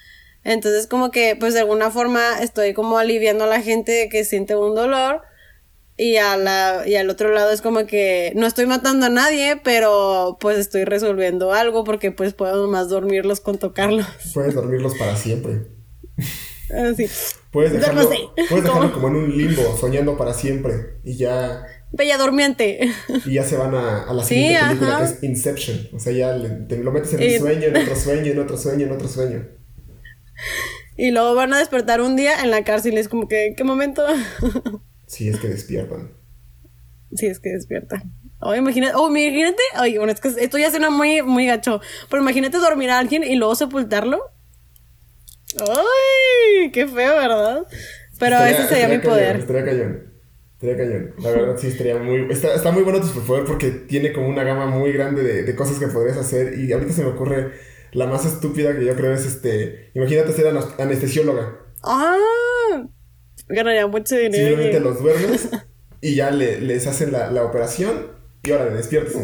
Entonces 0.45 0.87
como 0.87 1.11
que 1.11 1.37
pues 1.39 1.55
de 1.55 1.61
alguna 1.61 1.91
forma 1.91 2.41
estoy 2.41 2.73
como 2.75 2.99
aliviando 2.99 3.45
a 3.45 3.49
la 3.49 3.61
gente 3.61 4.09
que 4.11 4.25
siente 4.25 4.57
un 4.57 4.75
dolor 4.75 5.23
y, 5.99 6.17
a 6.17 6.37
la, 6.37 6.85
y 6.87 6.95
al 6.95 7.11
otro 7.11 7.33
lado 7.33 7.51
es 7.51 7.61
como 7.61 7.85
que 7.87 8.33
no 8.37 8.47
estoy 8.47 8.67
matando 8.67 9.07
a 9.07 9.11
nadie, 9.11 9.61
pero 9.63 10.39
pues 10.41 10.57
estoy 10.59 10.85
resolviendo 10.85 11.53
algo 11.53 11.83
porque 11.83 12.13
pues 12.13 12.35
puedo 12.35 12.69
más 12.69 12.89
dormirlos 12.89 13.41
con 13.41 13.59
tocarlos. 13.59 14.07
Puedes 14.35 14.55
dormirlos 14.55 14.95
para 14.97 15.17
siempre. 15.17 15.67
Así. 16.71 17.09
Puedes 17.51 17.73
dejarlo, 17.73 18.09
puedes 18.49 18.65
dejarlo 18.65 18.93
como 18.93 19.09
en 19.09 19.17
un 19.17 19.37
limbo, 19.37 19.77
soñando 19.77 20.17
para 20.17 20.35
siempre. 20.35 20.99
Y 21.03 21.17
ya. 21.17 21.67
Bella 21.91 22.19
durmiente. 22.19 22.93
Y 23.25 23.33
ya 23.33 23.43
se 23.43 23.57
van 23.57 23.75
a, 23.75 24.13
la 24.13 24.23
siguiente 24.23 24.67
película 24.67 24.99
que 24.99 25.05
es 25.05 25.23
Inception. 25.23 25.89
O 25.95 25.99
sea, 25.99 26.13
ya 26.13 26.37
te 26.69 26.77
lo 26.77 26.93
metes 26.93 27.15
en 27.15 27.33
un 27.33 27.39
sueño, 27.41 27.69
en 27.69 27.77
otro 27.77 27.97
sueño, 27.97 28.33
en 28.33 28.39
otro 28.39 28.57
sueño, 28.57 28.87
en 28.87 28.93
otro 28.93 29.09
sueño. 29.09 29.58
Y 30.97 31.11
luego 31.11 31.35
van 31.35 31.53
a 31.53 31.59
despertar 31.59 32.01
un 32.01 32.17
día 32.17 32.43
en 32.43 32.51
la 32.51 32.65
cárcel 32.65 32.95
y 32.95 32.99
es 32.99 33.09
como 33.09 33.29
que, 33.29 33.47
¿en 33.47 33.55
qué 33.55 33.65
momento? 33.65 34.05
sí, 35.07 35.29
es 35.29 35.39
que 35.39 35.49
despiertan. 35.49 36.13
Sí, 37.15 37.27
es 37.27 37.41
que 37.41 37.51
despiertan. 37.51 38.13
Oh, 38.41 38.55
imagínate, 38.55 38.95
oh, 38.97 39.09
imagínate, 39.09 39.63
oye, 39.81 39.99
bueno, 39.99 40.13
es 40.13 40.21
que 40.21 40.29
esto 40.29 40.59
ya 40.59 40.71
suena 40.71 40.91
muy, 40.91 41.23
muy 41.23 41.47
gacho, 41.47 41.81
pero 42.11 42.23
imagínate 42.23 42.59
dormir 42.59 42.91
a 42.91 42.99
alguien 42.99 43.25
y 43.25 43.37
luego 43.37 43.55
sepultarlo. 43.55 44.21
¡Ay! 45.61 46.71
¡Qué 46.71 46.87
feo, 46.87 47.17
¿verdad? 47.17 47.67
Pero 48.19 48.39
ese 48.45 48.69
sería 48.69 48.89
mi 48.89 48.99
poder. 48.99 49.37
Estaría 49.37 49.65
cañón. 49.65 50.09
La 50.61 51.31
verdad 51.31 51.57
sí 51.57 51.69
estaría 51.69 51.97
muy... 51.99 52.27
Está, 52.31 52.55
está 52.55 52.73
muy 52.73 52.83
bueno 52.83 53.01
tu 53.01 53.07
superpoder 53.07 53.45
porque 53.45 53.71
tiene 53.71 54.13
como 54.13 54.29
una 54.29 54.43
gama 54.43 54.67
muy 54.67 54.93
grande 54.93 55.23
de, 55.23 55.45
de, 55.45 55.55
cosas 55.55 55.79
que 55.79 55.87
podrías 55.87 56.17
hacer. 56.17 56.59
Y 56.59 56.73
ahorita 56.73 56.93
se 56.93 57.03
me 57.03 57.11
ocurre 57.11 57.53
la 57.93 58.07
más 58.07 58.25
estúpida 58.25 58.77
que 58.77 58.85
yo 58.85 58.95
creo 58.97 59.13
es 59.13 59.27
este... 59.27 59.91
Imagínate 59.95 60.33
ser 60.33 60.55
anestesióloga. 60.79 61.59
Ah, 61.83 62.17
ganaría 63.49 63.87
mucho 63.87 64.17
dinero. 64.17 64.49
Simplemente 64.49 64.81
los 64.81 65.03
duermes 65.03 65.49
y 66.01 66.15
ya 66.15 66.31
le, 66.31 66.61
les 66.61 66.87
hacen 66.87 67.13
la, 67.13 67.31
la 67.31 67.45
operación 67.45 68.13
y 68.43 68.53
ahora 68.53 68.67
despiertas. 68.67 69.17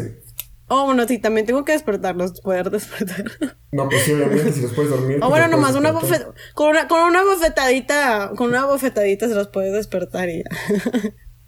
Oh, 0.67 0.85
bueno, 0.85 1.07
sí, 1.07 1.19
también 1.19 1.45
tengo 1.45 1.63
que 1.63 1.73
despertarlos, 1.73 2.41
poder 2.41 2.71
despertar. 2.71 3.25
No, 3.71 3.87
posiblemente 3.87 4.43
pues 4.43 4.55
si 4.55 4.61
los 4.61 4.73
puedes 4.73 4.89
dormir. 4.89 5.19
O 5.21 5.29
bueno, 5.29 5.47
nomás 5.47 5.75
una 5.75 5.91
bofetada. 5.91 6.33
Con 6.55 6.69
una, 6.69 6.87
con 6.87 7.01
una 7.01 7.23
bofetadita, 7.23 8.31
con 8.35 8.49
una 8.49 8.65
bofetadita 8.65 9.27
se 9.27 9.35
los 9.35 9.49
puedes 9.49 9.73
despertar 9.73 10.29
y 10.29 10.43
ya. 10.43 10.49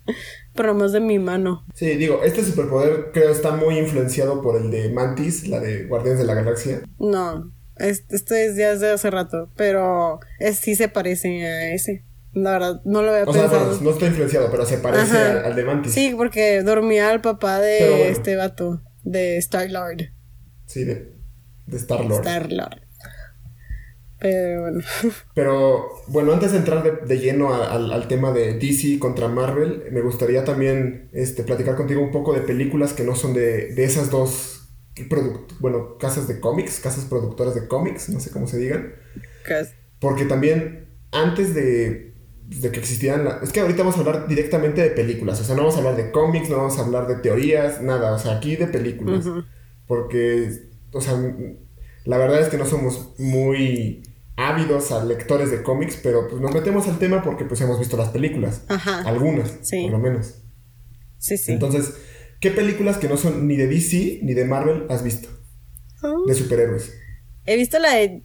Pero 0.57 0.73
nomás 0.73 0.91
de 0.91 0.99
mi 0.99 1.19
mano. 1.19 1.63
Sí, 1.75 1.95
digo, 1.95 2.23
este 2.23 2.43
superpoder 2.43 3.11
creo 3.13 3.31
está 3.31 3.51
muy 3.51 3.77
influenciado 3.77 4.41
por 4.41 4.59
el 4.59 4.71
de 4.71 4.89
Mantis, 4.89 5.47
la 5.47 5.59
de 5.59 5.85
Guardianes 5.85 6.19
de 6.19 6.25
la 6.25 6.33
Galaxia. 6.33 6.81
No, 6.99 7.53
este 7.77 8.45
es 8.45 8.55
ya 8.57 8.71
desde 8.71 8.91
hace 8.91 9.11
rato, 9.11 9.51
pero 9.55 10.19
es, 10.39 10.57
sí 10.57 10.75
se 10.75 10.89
parece 10.89 11.45
a 11.45 11.73
ese. 11.73 12.03
La 12.33 12.51
verdad, 12.51 12.81
no 12.85 13.03
lo 13.03 13.11
había 13.11 13.23
o 13.23 13.25
pensado. 13.27 13.49
Sea, 13.49 13.59
bueno, 13.59 13.81
no 13.81 13.89
está 13.91 14.05
influenciado, 14.07 14.51
pero 14.51 14.65
se 14.65 14.77
parece 14.79 15.17
al, 15.17 15.55
de 15.55 15.63
Mantis. 15.63 15.93
Sí, 15.93 16.13
porque 16.17 16.61
dormía 16.63 17.09
al 17.09 17.21
papá 17.21 17.59
de 17.59 18.09
este 18.09 18.35
vato, 18.35 18.81
de 19.03 19.37
Star-Lord. 19.37 20.09
Sí, 20.65 20.83
de, 20.83 21.13
de 21.67 21.77
Star-Lord. 21.77 22.25
Star-Lord. 22.25 22.81
Pero 24.19 24.61
bueno. 24.61 24.83
Pero 25.35 25.89
bueno, 26.07 26.33
antes 26.33 26.51
de 26.51 26.57
entrar 26.57 27.05
de, 27.05 27.19
lleno 27.19 27.53
al 27.53 28.07
tema 28.07 28.31
de 28.31 28.57
DC 28.57 28.99
contra 28.99 29.27
Marvel, 29.27 29.83
me 29.91 30.01
gustaría 30.01 30.43
también 30.43 31.09
este, 31.13 31.43
platicar 31.43 31.75
contigo 31.75 32.01
un 32.01 32.11
poco 32.11 32.33
de 32.33 32.41
películas 32.41 32.93
que 32.93 33.03
no 33.03 33.15
son 33.15 33.33
de, 33.33 33.73
de 33.73 33.83
esas 33.83 34.09
dos, 34.09 34.69
bueno, 35.59 35.97
casas 35.97 36.27
de 36.27 36.39
cómics, 36.39 36.79
casas 36.79 37.05
productoras 37.05 37.53
de 37.53 37.67
cómics, 37.67 38.09
no 38.09 38.19
sé 38.19 38.31
cómo 38.31 38.47
se 38.47 38.57
digan. 38.57 38.93
Porque 39.99 40.25
también 40.25 40.87
antes 41.11 41.53
de, 41.53 42.13
de 42.47 42.71
que 42.71 42.79
existieran... 42.79 43.27
es 43.43 43.51
que 43.51 43.59
ahorita 43.59 43.83
vamos 43.83 43.97
a 43.97 43.99
hablar 43.99 44.27
directamente 44.27 44.81
de 44.81 44.89
películas, 44.89 45.39
o 45.41 45.43
sea, 45.43 45.55
no 45.55 45.61
vamos 45.61 45.75
a 45.75 45.79
hablar 45.79 45.95
de 45.95 46.11
cómics, 46.11 46.49
no 46.49 46.57
vamos 46.57 46.77
a 46.79 46.85
hablar 46.85 47.07
de 47.07 47.15
teorías, 47.17 47.81
nada, 47.81 48.13
o 48.13 48.19
sea, 48.19 48.37
aquí 48.37 48.55
de 48.55 48.67
películas. 48.67 49.25
Porque, 49.85 50.51
o 50.91 51.01
sea, 51.01 51.13
la 52.05 52.17
verdad 52.17 52.41
es 52.41 52.49
que 52.49 52.57
no 52.57 52.65
somos 52.65 53.13
muy 53.17 54.03
ávidos 54.37 54.91
a 54.91 55.03
lectores 55.03 55.51
de 55.51 55.63
cómics, 55.63 55.99
pero 56.01 56.29
pues 56.29 56.41
nos 56.41 56.53
metemos 56.53 56.87
al 56.87 56.99
tema 56.99 57.23
porque 57.23 57.43
pues 57.43 57.59
hemos 57.61 57.79
visto 57.79 57.97
las 57.97 58.09
películas. 58.09 58.61
Ajá. 58.69 59.01
Algunas, 59.01 59.59
por 59.69 59.91
lo 59.91 59.99
menos. 59.99 60.35
Sí, 61.17 61.37
sí. 61.37 61.51
Entonces, 61.51 61.93
¿qué 62.39 62.51
películas 62.51 62.97
que 62.97 63.09
no 63.09 63.17
son 63.17 63.47
ni 63.47 63.57
de 63.57 63.67
DC 63.67 64.19
ni 64.21 64.33
de 64.33 64.45
Marvel 64.45 64.85
has 64.89 65.03
visto? 65.03 65.27
De 66.27 66.33
superhéroes. 66.35 66.93
He 67.45 67.57
visto 67.57 67.79
la 67.79 67.95
de 67.95 68.23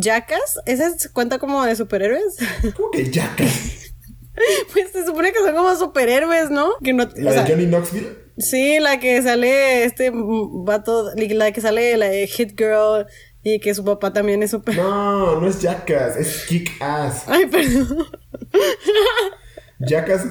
Jackass. 0.00 0.60
¿Esa 0.64 0.94
cuenta 1.12 1.38
como 1.38 1.64
de 1.64 1.74
superhéroes? 1.74 2.36
¿Cómo 2.76 2.92
que 2.92 3.10
Jackass? 3.10 3.94
pues 4.72 4.92
se 4.92 5.04
supone 5.04 5.32
que 5.32 5.40
son 5.40 5.54
como 5.54 5.74
superhéroes, 5.76 6.50
¿no? 6.50 6.70
Que 6.82 6.92
no 6.92 7.08
¿La 7.16 7.32
de 7.32 7.50
Johnny 7.50 7.66
Knoxville? 7.66 8.24
Sí, 8.38 8.78
la 8.80 8.98
que 8.98 9.20
sale 9.22 9.84
este 9.84 10.10
vato, 10.12 11.10
la 11.14 11.52
que 11.52 11.60
sale 11.60 11.96
la 11.96 12.08
de 12.08 12.26
Hit 12.26 12.58
Girl 12.58 13.06
y 13.44 13.60
que 13.60 13.74
su 13.74 13.84
papá 13.84 14.12
también 14.12 14.42
es 14.42 14.50
super. 14.50 14.74
No, 14.74 15.40
no 15.40 15.46
es 15.46 15.60
Jackass, 15.60 16.16
es 16.16 16.46
Kick 16.46 16.72
Ass. 16.80 17.24
Ay, 17.26 17.46
perdón. 17.46 18.06
Jackass, 19.80 20.26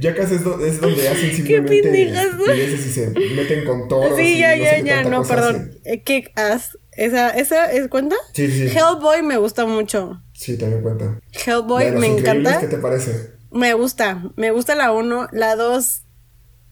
Jackass 0.00 0.32
es, 0.32 0.40
es, 0.40 0.80
donde 0.80 1.08
hacen 1.08 1.32
simplemente 1.32 2.00
y 2.00 2.76
se 2.76 3.10
meten 3.10 3.64
con 3.64 3.86
toros. 3.88 4.18
Sí, 4.18 4.38
ya, 4.38 4.56
ya, 4.56 4.80
ya, 4.80 5.04
no, 5.04 5.22
perdón. 5.22 5.78
Eh, 5.84 6.02
Kick 6.02 6.36
Ass. 6.36 6.76
¿Esa, 6.96 7.30
esa 7.30 7.72
es 7.72 7.88
cuenta? 7.88 8.16
Sí, 8.32 8.48
sí. 8.50 8.66
Hellboy 8.68 9.22
me 9.22 9.36
gusta 9.36 9.66
mucho. 9.66 10.22
Sí, 10.32 10.56
también 10.56 10.82
cuenta. 10.82 11.20
Hellboy 11.32 11.92
me 11.92 12.06
encanta. 12.06 12.60
¿Qué 12.60 12.66
te 12.66 12.78
parece? 12.78 13.34
Me 13.50 13.74
gusta. 13.74 14.22
Me 14.36 14.50
gusta 14.50 14.74
la 14.74 14.92
1. 14.92 15.28
La 15.32 15.56
2. 15.56 16.02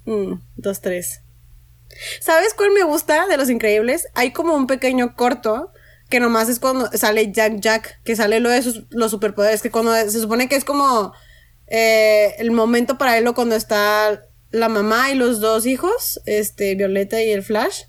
2, 0.05 0.81
3. 0.81 1.22
¿Sabes 2.21 2.55
cuál 2.55 2.73
me 2.73 2.83
gusta 2.83 3.27
de 3.27 3.37
Los 3.37 3.51
Increíbles? 3.51 4.09
Hay 4.15 4.33
como 4.33 4.55
un 4.55 4.67
pequeño 4.67 5.15
corto 5.17 5.73
que 6.09 6.21
nomás 6.21 6.49
es 6.51 6.59
cuando 6.59 6.91
sale 6.93 7.33
Jack 7.33 7.61
Jack, 7.61 8.03
que 8.05 8.17
sale 8.17 8.39
lo 8.39 8.51
de 8.51 8.63
sus, 8.63 8.85
los 8.91 9.11
superpoderes, 9.11 9.63
que 9.63 9.71
cuando 9.71 9.95
se 9.95 10.21
supone 10.21 10.47
que 10.47 10.57
es 10.57 10.65
como 10.65 11.15
eh, 11.69 12.35
el 12.39 12.51
momento 12.51 12.99
para 12.99 13.17
él 13.17 13.33
cuando 13.33 13.57
está 13.57 14.23
la 14.51 14.69
mamá 14.69 15.11
y 15.11 15.15
los 15.15 15.41
dos 15.41 15.65
hijos, 15.65 16.21
este, 16.27 16.75
Violeta 16.75 17.23
y 17.23 17.31
el 17.31 17.43
Flash, 17.43 17.85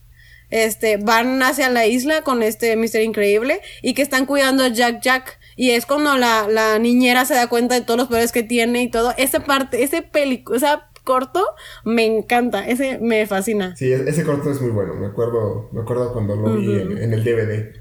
este, 0.49 0.97
van 0.97 1.43
hacia 1.43 1.69
la 1.69 1.85
isla 1.85 2.21
con 2.21 2.43
este 2.43 2.75
Mister 2.77 3.01
Increíble 3.01 3.59
y 3.81 3.93
que 3.93 4.01
están 4.01 4.25
cuidando 4.25 4.63
a 4.63 4.69
Jack 4.69 5.01
Jack. 5.01 5.39
Y 5.55 5.71
es 5.71 5.85
cuando 5.85 6.15
la, 6.15 6.47
la 6.49 6.79
niñera 6.79 7.25
se 7.25 7.33
da 7.33 7.47
cuenta 7.47 7.75
de 7.75 7.81
todos 7.81 7.99
los 7.99 8.07
poderes 8.07 8.31
que 8.31 8.43
tiene 8.43 8.83
y 8.83 8.89
todo. 8.89 9.13
Esa 9.17 9.41
parte, 9.41 9.83
ese 9.83 10.01
película, 10.01 10.89
corto 11.03 11.43
me 11.83 12.05
encanta, 12.05 12.67
ese 12.67 12.97
me 12.99 13.25
fascina. 13.27 13.75
Sí, 13.75 13.91
e-, 13.91 14.09
ese 14.09 14.23
corto 14.23 14.51
es 14.51 14.61
muy 14.61 14.71
bueno, 14.71 14.95
me 14.95 15.07
acuerdo, 15.07 15.69
me 15.71 15.81
acuerdo 15.81 16.13
cuando 16.13 16.35
lo 16.35 16.55
vi 16.55 16.71
en, 16.73 17.13
el 17.13 17.23
DVD. 17.23 17.73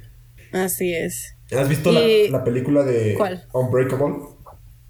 Así 0.52 0.92
es. 0.92 1.36
¿Has 1.56 1.68
visto 1.68 1.92
la, 1.92 2.44
película 2.44 2.82
de 2.82 3.16
Unbreakable? 3.52 4.16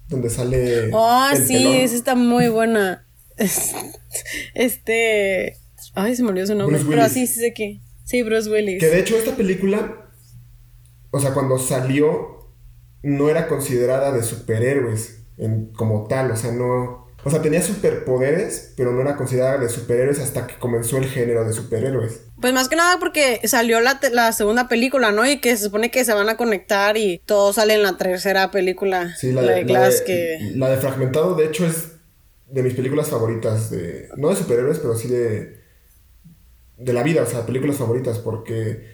Donde 0.07 0.29
sale... 0.29 0.89
Oh, 0.93 1.29
sí, 1.35 1.65
esa 1.77 1.95
está 1.95 2.15
muy 2.15 2.47
buena. 2.49 3.05
Este... 4.53 5.57
Ay, 5.95 6.15
se 6.15 6.23
me 6.23 6.29
olvidó 6.29 6.47
su 6.47 6.55
nombre. 6.55 6.79
Pero 6.87 7.07
sí, 7.09 7.27
sí 7.27 7.39
sé 7.39 7.53
que... 7.53 7.79
Sí, 8.03 8.21
Bruce 8.21 8.49
Willis. 8.49 8.79
Que 8.79 8.89
de 8.89 8.99
hecho 8.99 9.17
esta 9.17 9.35
película, 9.35 10.09
o 11.11 11.19
sea, 11.19 11.33
cuando 11.33 11.57
salió, 11.57 12.49
no 13.01 13.29
era 13.29 13.47
considerada 13.47 14.11
de 14.11 14.23
superhéroes 14.23 15.23
en, 15.37 15.67
como 15.73 16.07
tal, 16.07 16.31
o 16.31 16.35
sea, 16.35 16.51
no 16.51 17.07
o 17.25 17.29
sea, 17.29 17.41
tenía 17.41 17.61
superpoderes, 17.61 18.73
pero 18.75 18.91
no 18.91 19.01
era 19.01 19.15
considerada 19.15 19.57
de 19.57 19.69
superhéroes 19.69 20.19
hasta 20.19 20.45
que 20.45 20.55
comenzó 20.59 20.97
el 20.97 21.05
género 21.05 21.45
de 21.45 21.53
superhéroes. 21.53 22.21
Pues 22.41 22.53
más 22.53 22.67
que 22.67 22.75
nada 22.75 22.99
porque 22.99 23.39
salió 23.45 23.79
la, 23.79 23.99
la 24.11 24.33
segunda 24.33 24.67
película, 24.67 25.11
¿no? 25.11 25.25
Y 25.29 25.39
que 25.39 25.55
se 25.55 25.65
supone 25.65 25.89
que 25.89 26.03
se 26.03 26.13
van 26.13 26.27
a 26.27 26.35
conectar 26.35 26.97
y 26.97 27.21
todo 27.25 27.53
sale 27.53 27.75
en 27.75 27.83
la 27.83 27.97
tercera 27.97 28.51
película. 28.51 29.15
Sí, 29.15 29.31
la, 29.31 29.41
de, 29.41 29.63
Glass 29.63 30.01
que... 30.01 30.51
La 30.55 30.69
de 30.69 30.77
Fragmentado, 30.77 31.35
de 31.35 31.45
hecho, 31.45 31.65
es 31.65 31.93
de 32.49 32.61
mis 32.61 32.73
películas 32.73 33.07
favoritas. 33.07 33.69
De, 33.71 34.09
no 34.17 34.29
de 34.29 34.35
superhéroes, 34.35 34.79
pero 34.79 34.95
sí 34.95 35.07
de... 35.07 35.63
De 36.77 36.91
la 36.91 37.03
vida, 37.03 37.21
o 37.21 37.25
sea, 37.25 37.45
películas 37.45 37.77
favoritas, 37.77 38.19
porque 38.19 38.85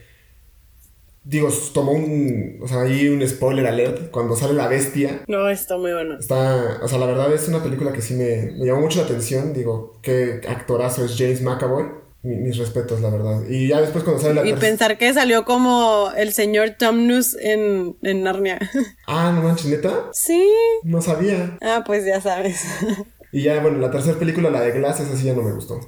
Digo, 1.24 1.50
tomó 1.74 1.92
un. 1.92 2.60
O 2.62 2.68
sea, 2.68 2.82
ahí 2.82 3.08
un 3.10 3.28
spoiler 3.28 3.68
alert. 3.68 4.10
Cuando 4.12 4.36
sale 4.36 4.54
la 4.54 4.68
bestia. 4.68 5.24
No, 5.28 5.50
está 5.50 5.78
muy 5.78 5.92
bueno. 5.92 6.18
Está. 6.18 6.80
O 6.82 6.88
sea, 6.88 6.98
la 6.98 7.06
verdad 7.06 7.32
es 7.34 7.48
una 7.48 7.62
película 7.62 7.94
que 7.94 8.02
sí 8.02 8.14
me, 8.16 8.52
me 8.58 8.66
llamó 8.66 8.82
mucho 8.82 9.00
la 9.00 9.06
atención. 9.06 9.54
Digo, 9.54 10.00
qué 10.02 10.42
actorazo 10.48 11.06
es 11.06 11.16
James 11.18 11.42
McAvoy. 11.42 11.86
Mis 12.22 12.58
respetos, 12.58 13.00
la 13.00 13.10
verdad. 13.10 13.44
Y 13.48 13.70
ya 13.70 13.80
después 13.80 14.04
cuando 14.04 14.22
sale 14.22 14.34
la 14.36 14.46
Y 14.46 14.54
pensar 14.54 14.98
que 14.98 15.14
salió 15.14 15.46
como 15.46 16.12
el 16.18 16.34
señor 16.34 16.72
Tomnus 16.78 17.36
en, 17.40 17.96
en 18.02 18.24
Narnia. 18.24 18.60
Ah, 19.08 19.32
no 19.34 19.42
manches, 19.42 19.68
neta. 19.68 20.10
Sí. 20.12 20.46
No 20.84 21.02
sabía. 21.02 21.58
Ah, 21.62 21.84
pues 21.86 22.06
ya 22.06 22.20
sabes. 22.20 22.62
y 23.32 23.44
ya, 23.44 23.62
bueno, 23.62 23.78
la 23.78 23.90
tercera 23.90 24.20
película, 24.20 24.50
la 24.50 24.62
de 24.62 24.72
Glass, 24.72 25.00
esa 25.00 25.16
sí 25.16 25.26
ya 25.26 25.34
no 25.34 25.42
me 25.44 25.54
gustó. 25.54 25.80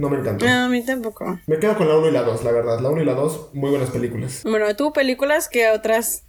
No 0.00 0.08
me 0.08 0.18
encantó. 0.18 0.48
a 0.48 0.66
mí 0.70 0.82
tampoco. 0.82 1.38
Me 1.46 1.58
quedo 1.58 1.76
con 1.76 1.86
la 1.86 1.98
1 1.98 2.08
y 2.08 2.10
la 2.10 2.22
2, 2.22 2.42
la 2.42 2.52
verdad. 2.52 2.80
La 2.80 2.88
1 2.88 3.02
y 3.02 3.04
la 3.04 3.12
2, 3.12 3.50
muy 3.52 3.68
buenas 3.68 3.90
películas. 3.90 4.40
Bueno, 4.44 4.74
¿tú 4.74 4.94
películas 4.94 5.46
que 5.50 5.68
otras 5.68 6.24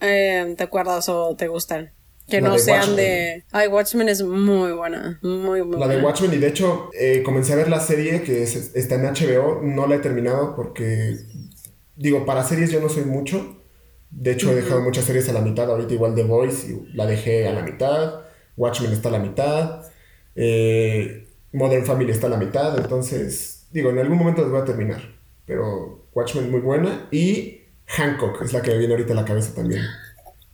eh, 0.00 0.54
te 0.56 0.62
acuerdas 0.62 1.08
o 1.08 1.34
te 1.34 1.48
gustan? 1.48 1.90
Que 2.28 2.40
no 2.40 2.56
sean 2.56 2.94
de... 2.94 3.44
Ay, 3.50 3.66
Watchmen 3.66 4.08
es 4.08 4.22
muy 4.22 4.70
buena, 4.72 5.18
muy, 5.22 5.64
muy 5.64 5.76
La 5.76 5.88
de 5.88 6.00
Watchmen, 6.00 6.34
y 6.34 6.38
de 6.38 6.46
hecho, 6.46 6.90
eh, 6.96 7.24
comencé 7.24 7.52
a 7.52 7.56
ver 7.56 7.68
la 7.68 7.80
serie 7.80 8.22
que 8.22 8.44
está 8.44 8.94
en 8.94 9.02
HBO, 9.02 9.60
no 9.62 9.88
la 9.88 9.96
he 9.96 9.98
terminado 9.98 10.54
porque, 10.54 11.16
digo, 11.96 12.24
para 12.26 12.44
series 12.44 12.70
yo 12.70 12.80
no 12.80 12.88
soy 12.88 13.04
mucho. 13.04 13.60
De 14.10 14.32
hecho, 14.32 14.52
he 14.52 14.54
dejado 14.54 14.82
muchas 14.82 15.04
series 15.04 15.28
a 15.28 15.32
la 15.32 15.40
mitad, 15.40 15.68
ahorita 15.68 15.94
igual 15.94 16.14
The 16.14 16.22
Voice, 16.22 16.80
la 16.94 17.06
dejé 17.06 17.48
a 17.48 17.52
la 17.52 17.62
mitad, 17.62 18.20
Watchmen 18.56 18.92
está 18.92 19.08
a 19.08 19.12
la 19.12 19.18
mitad. 19.18 19.82
Eh, 20.36 21.25
Modern 21.56 21.86
Family 21.86 22.10
está 22.10 22.26
a 22.26 22.30
la 22.30 22.36
mitad, 22.36 22.76
entonces, 22.76 23.66
digo, 23.70 23.88
en 23.88 23.98
algún 23.98 24.18
momento 24.18 24.42
les 24.42 24.50
voy 24.50 24.60
a 24.60 24.64
terminar. 24.64 25.00
Pero 25.46 26.06
Watchmen 26.12 26.50
muy 26.50 26.60
buena 26.60 27.08
y 27.10 27.62
Hancock 27.86 28.42
es 28.42 28.52
la 28.52 28.60
que 28.60 28.72
me 28.72 28.78
viene 28.78 28.92
ahorita 28.92 29.14
a 29.14 29.16
la 29.16 29.24
cabeza 29.24 29.54
también. 29.54 29.82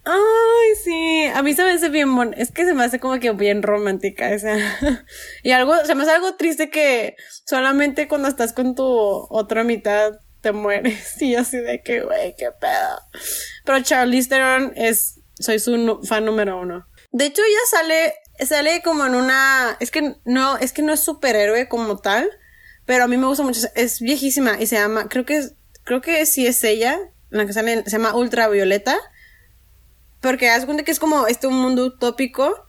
Ay, 0.04 0.76
sí, 0.82 1.24
a 1.34 1.42
mí 1.42 1.54
se 1.54 1.64
me 1.64 1.72
hace 1.72 1.88
bien 1.88 2.14
bon 2.14 2.34
es 2.36 2.52
que 2.52 2.64
se 2.64 2.74
me 2.74 2.84
hace 2.84 3.00
como 3.00 3.18
que 3.18 3.32
bien 3.32 3.64
romántica 3.64 4.32
esa. 4.32 4.56
y 5.42 5.50
algo, 5.50 5.74
se 5.84 5.94
me 5.96 6.02
hace 6.04 6.12
algo 6.12 6.36
triste 6.36 6.70
que 6.70 7.16
solamente 7.46 8.06
cuando 8.06 8.28
estás 8.28 8.52
con 8.52 8.76
tu 8.76 8.84
otra 8.84 9.64
mitad 9.64 10.12
te 10.40 10.52
mueres 10.52 11.20
y 11.22 11.34
así 11.34 11.58
de 11.58 11.82
que, 11.82 12.02
güey, 12.02 12.36
qué 12.36 12.50
pedo. 12.52 13.00
Pero 13.64 13.82
Charlize 13.82 14.28
Theron 14.28 14.72
es, 14.76 15.20
soy 15.34 15.58
su 15.58 16.00
fan 16.04 16.24
número 16.24 16.60
uno. 16.60 16.86
De 17.10 17.26
hecho, 17.26 17.42
ya 17.42 17.78
sale 17.78 18.14
sale 18.38 18.82
como 18.82 19.06
en 19.06 19.14
una, 19.14 19.76
es 19.80 19.90
que 19.90 20.16
no, 20.24 20.56
es 20.58 20.72
que 20.72 20.82
no 20.82 20.92
es 20.92 21.00
superhéroe 21.00 21.68
como 21.68 21.98
tal, 21.98 22.28
pero 22.84 23.04
a 23.04 23.08
mí 23.08 23.16
me 23.16 23.26
gusta 23.26 23.42
mucho, 23.42 23.60
es 23.74 24.00
viejísima 24.00 24.60
y 24.60 24.66
se 24.66 24.76
llama, 24.76 25.08
creo 25.08 25.24
que 25.24 25.48
creo 25.84 26.00
que 26.00 26.24
sí 26.26 26.46
es 26.46 26.62
ella, 26.64 26.98
la 27.30 27.46
que 27.46 27.52
sale, 27.52 27.84
se 27.84 27.90
llama 27.90 28.14
Ultravioleta, 28.14 28.98
porque 30.20 30.50
haz 30.50 30.64
cuenta 30.64 30.84
que 30.84 30.92
es 30.92 30.98
como 30.98 31.26
este 31.26 31.46
un 31.46 31.60
mundo 31.60 31.84
utópico 31.84 32.66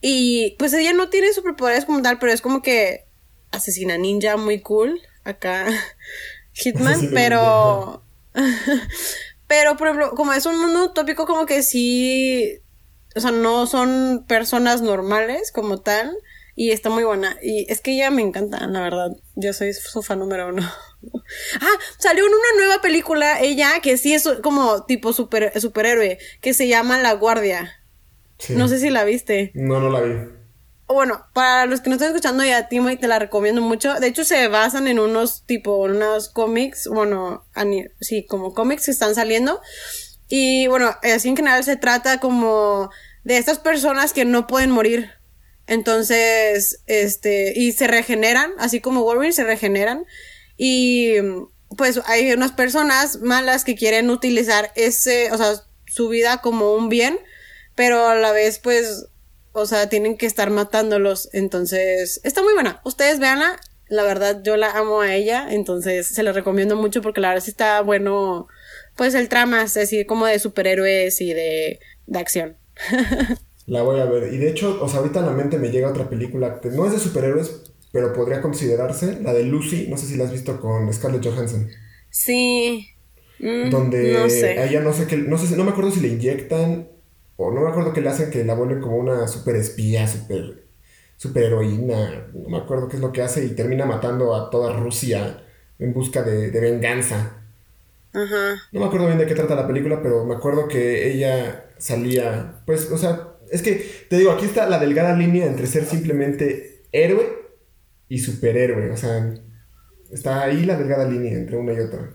y 0.00 0.56
pues 0.58 0.72
ella 0.72 0.92
no 0.92 1.08
tiene 1.08 1.32
superpoderes 1.32 1.84
como 1.84 2.02
tal, 2.02 2.18
pero 2.18 2.32
es 2.32 2.40
como 2.40 2.62
que 2.62 3.06
asesina 3.52 3.98
ninja 3.98 4.36
muy 4.36 4.60
cool 4.60 5.00
acá 5.24 5.66
Hitman, 6.52 7.10
pero 7.12 8.02
pero 9.46 9.76
por 9.76 9.88
ejemplo, 9.88 10.14
como 10.14 10.32
es 10.32 10.46
un 10.46 10.60
mundo 10.60 10.84
utópico 10.84 11.26
como 11.26 11.46
que 11.46 11.62
sí 11.62 12.60
o 13.14 13.20
sea, 13.20 13.30
no 13.30 13.66
son 13.66 14.24
personas 14.26 14.82
normales 14.82 15.52
como 15.52 15.78
tal. 15.78 16.16
Y 16.56 16.72
está 16.72 16.90
muy 16.90 17.04
buena. 17.04 17.38
Y 17.42 17.64
es 17.72 17.80
que 17.80 17.92
ella 17.92 18.10
me 18.10 18.20
encanta, 18.20 18.66
la 18.66 18.80
verdad. 18.80 19.16
Yo 19.34 19.52
soy 19.54 19.72
su 19.72 20.02
fan 20.02 20.18
número 20.18 20.48
uno. 20.48 20.62
ah, 21.60 21.78
salió 21.98 22.26
en 22.26 22.32
una 22.32 22.64
nueva 22.64 22.82
película, 22.82 23.40
ella, 23.40 23.80
que 23.82 23.96
sí 23.96 24.12
es 24.12 24.28
como 24.42 24.84
tipo 24.84 25.14
super, 25.14 25.58
superhéroe, 25.58 26.18
que 26.42 26.52
se 26.52 26.68
llama 26.68 26.98
La 27.00 27.14
Guardia. 27.14 27.80
No 28.50 28.68
sé 28.68 28.78
si 28.78 28.90
la 28.90 29.04
viste. 29.04 29.52
No, 29.54 29.80
no 29.80 29.90
la 29.90 30.00
vi. 30.00 30.40
Bueno, 30.86 31.24
para 31.34 31.66
los 31.66 31.80
que 31.80 31.88
no 31.88 31.94
están 31.94 32.08
escuchando 32.08 32.44
ya 32.44 32.68
Timo 32.68 32.90
y 32.90 32.96
te 32.96 33.06
la 33.06 33.20
recomiendo 33.20 33.60
mucho. 33.60 33.94
De 33.94 34.08
hecho, 34.08 34.24
se 34.24 34.48
basan 34.48 34.88
en 34.88 34.98
unos 34.98 35.46
tipo, 35.46 35.76
unos 35.76 36.28
cómics, 36.28 36.88
bueno, 36.88 37.44
sí, 38.00 38.26
como 38.26 38.54
cómics 38.54 38.86
que 38.86 38.90
están 38.90 39.14
saliendo. 39.14 39.60
Y 40.32 40.68
bueno, 40.68 40.96
así 41.02 41.28
en 41.28 41.36
general 41.36 41.64
se 41.64 41.76
trata 41.76 42.20
como 42.20 42.88
de 43.24 43.36
estas 43.36 43.58
personas 43.58 44.12
que 44.12 44.24
no 44.24 44.46
pueden 44.46 44.70
morir. 44.70 45.10
Entonces, 45.66 46.84
este, 46.86 47.52
y 47.58 47.72
se 47.72 47.88
regeneran, 47.88 48.52
así 48.58 48.80
como 48.80 49.02
Wolverine 49.02 49.32
se 49.32 49.42
regeneran. 49.42 50.04
Y 50.56 51.14
pues 51.76 52.00
hay 52.06 52.32
unas 52.32 52.52
personas 52.52 53.18
malas 53.18 53.64
que 53.64 53.74
quieren 53.74 54.08
utilizar 54.08 54.70
ese, 54.76 55.32
o 55.32 55.36
sea, 55.36 55.54
su 55.86 56.08
vida 56.08 56.38
como 56.38 56.74
un 56.74 56.88
bien, 56.88 57.18
pero 57.74 58.06
a 58.06 58.14
la 58.14 58.30
vez, 58.30 58.60
pues, 58.60 59.06
o 59.50 59.66
sea, 59.66 59.88
tienen 59.88 60.16
que 60.16 60.26
estar 60.26 60.50
matándolos. 60.50 61.28
Entonces, 61.32 62.20
está 62.22 62.40
muy 62.40 62.54
buena. 62.54 62.80
Ustedes 62.84 63.18
veanla. 63.18 63.58
La 63.88 64.04
verdad, 64.04 64.42
yo 64.44 64.56
la 64.56 64.70
amo 64.70 65.00
a 65.00 65.12
ella. 65.12 65.48
Entonces, 65.50 66.06
se 66.06 66.22
la 66.22 66.30
recomiendo 66.30 66.76
mucho 66.76 67.02
porque 67.02 67.20
la 67.20 67.30
verdad 67.30 67.42
sí 67.42 67.50
está 67.50 67.80
bueno 67.80 68.46
pues 69.00 69.14
el 69.14 69.30
trama 69.30 69.62
es 69.62 69.72
decir, 69.72 70.04
como 70.04 70.26
de 70.26 70.38
superhéroes 70.38 71.22
y 71.22 71.32
de, 71.32 71.80
de 72.06 72.18
acción. 72.18 72.58
la 73.66 73.80
voy 73.80 73.98
a 73.98 74.04
ver. 74.04 74.30
Y 74.30 74.36
de 74.36 74.50
hecho, 74.50 74.78
o 74.78 74.90
sea, 74.90 74.98
ahorita 74.98 75.20
en 75.20 75.24
la 75.24 75.32
mente 75.32 75.56
me 75.56 75.70
llega 75.70 75.88
otra 75.88 76.10
película 76.10 76.60
que 76.60 76.68
no 76.68 76.84
es 76.84 76.92
de 76.92 76.98
superhéroes, 76.98 77.62
pero 77.92 78.12
podría 78.12 78.42
considerarse, 78.42 79.18
la 79.22 79.32
de 79.32 79.44
Lucy, 79.44 79.86
no 79.88 79.96
sé 79.96 80.04
si 80.04 80.18
la 80.18 80.24
has 80.24 80.32
visto 80.32 80.60
con 80.60 80.92
Scarlett 80.92 81.24
Johansson. 81.24 81.66
Sí. 82.10 82.88
Mm, 83.38 83.70
donde 83.70 84.12
no 84.12 84.28
sé. 84.28 84.62
ella 84.62 84.82
no 84.82 84.92
sé 84.92 85.06
qué, 85.06 85.16
no 85.16 85.38
sé, 85.38 85.56
no 85.56 85.64
me 85.64 85.70
acuerdo 85.70 85.92
si 85.92 86.00
le 86.00 86.08
inyectan 86.08 86.90
o 87.36 87.50
no 87.50 87.62
me 87.62 87.70
acuerdo 87.70 87.94
que 87.94 88.02
le 88.02 88.10
hacen 88.10 88.30
que 88.30 88.44
la 88.44 88.52
vuelven 88.52 88.82
como 88.82 88.96
una 88.98 89.26
super 89.28 89.56
espía, 89.56 90.06
super, 90.06 90.66
super 91.16 91.44
heroína, 91.44 92.28
no 92.34 92.50
me 92.50 92.58
acuerdo 92.58 92.86
qué 92.86 92.96
es 92.96 93.02
lo 93.02 93.12
que 93.12 93.22
hace 93.22 93.46
y 93.46 93.54
termina 93.54 93.86
matando 93.86 94.34
a 94.34 94.50
toda 94.50 94.78
Rusia 94.78 95.42
en 95.78 95.94
busca 95.94 96.22
de, 96.22 96.50
de 96.50 96.60
venganza. 96.60 97.39
Ajá. 98.12 98.62
No 98.72 98.80
me 98.80 98.86
acuerdo 98.86 99.06
bien 99.06 99.18
de 99.18 99.26
qué 99.26 99.34
trata 99.34 99.54
la 99.54 99.66
película, 99.66 100.02
pero 100.02 100.24
me 100.24 100.34
acuerdo 100.34 100.68
que 100.68 101.12
ella 101.12 101.66
salía, 101.78 102.62
pues, 102.66 102.90
o 102.90 102.98
sea, 102.98 103.28
es 103.50 103.62
que, 103.62 104.06
te 104.08 104.16
digo, 104.16 104.32
aquí 104.32 104.46
está 104.46 104.68
la 104.68 104.78
delgada 104.78 105.16
línea 105.16 105.46
entre 105.46 105.66
ser 105.66 105.84
simplemente 105.84 106.84
héroe 106.92 107.38
y 108.08 108.18
superhéroe, 108.18 108.90
o 108.90 108.96
sea, 108.96 109.34
está 110.10 110.42
ahí 110.42 110.64
la 110.64 110.76
delgada 110.76 111.08
línea 111.08 111.32
entre 111.34 111.56
una 111.56 111.72
y 111.72 111.80
otra. 111.80 112.10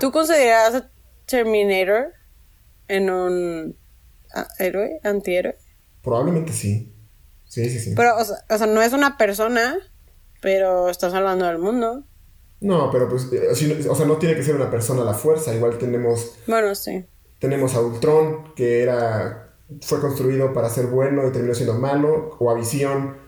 ¿Tú 0.00 0.10
consideras 0.10 0.74
a 0.74 0.90
Terminator 1.26 2.12
en 2.88 3.10
un 3.10 3.76
héroe, 4.58 4.98
antihéroe? 5.02 5.56
Probablemente 6.02 6.52
sí. 6.52 6.92
Sí, 7.44 7.70
sí, 7.70 7.78
sí. 7.78 7.92
Pero, 7.94 8.16
o 8.16 8.24
sea, 8.24 8.36
o 8.50 8.58
sea, 8.58 8.66
no 8.66 8.82
es 8.82 8.92
una 8.92 9.16
persona, 9.16 9.76
pero 10.40 10.90
está 10.90 11.10
salvando 11.10 11.46
al 11.46 11.58
mundo. 11.58 12.04
No, 12.64 12.90
pero 12.90 13.10
pues, 13.10 13.28
eh, 13.30 13.86
o 13.90 13.94
sea, 13.94 14.06
no 14.06 14.16
tiene 14.16 14.34
que 14.34 14.42
ser 14.42 14.56
una 14.56 14.70
persona 14.70 15.02
a 15.02 15.04
la 15.04 15.12
fuerza. 15.12 15.54
Igual 15.54 15.76
tenemos. 15.76 16.36
Bueno, 16.46 16.74
sí. 16.74 17.04
Tenemos 17.38 17.74
a 17.74 17.82
Ultron, 17.82 18.54
que 18.54 18.82
era. 18.82 19.54
fue 19.82 20.00
construido 20.00 20.54
para 20.54 20.70
ser 20.70 20.86
bueno 20.86 21.28
y 21.28 21.30
terminó 21.30 21.54
siendo 21.54 21.74
malo. 21.74 22.34
O 22.38 22.50
a 22.50 22.54
Visión, 22.54 23.18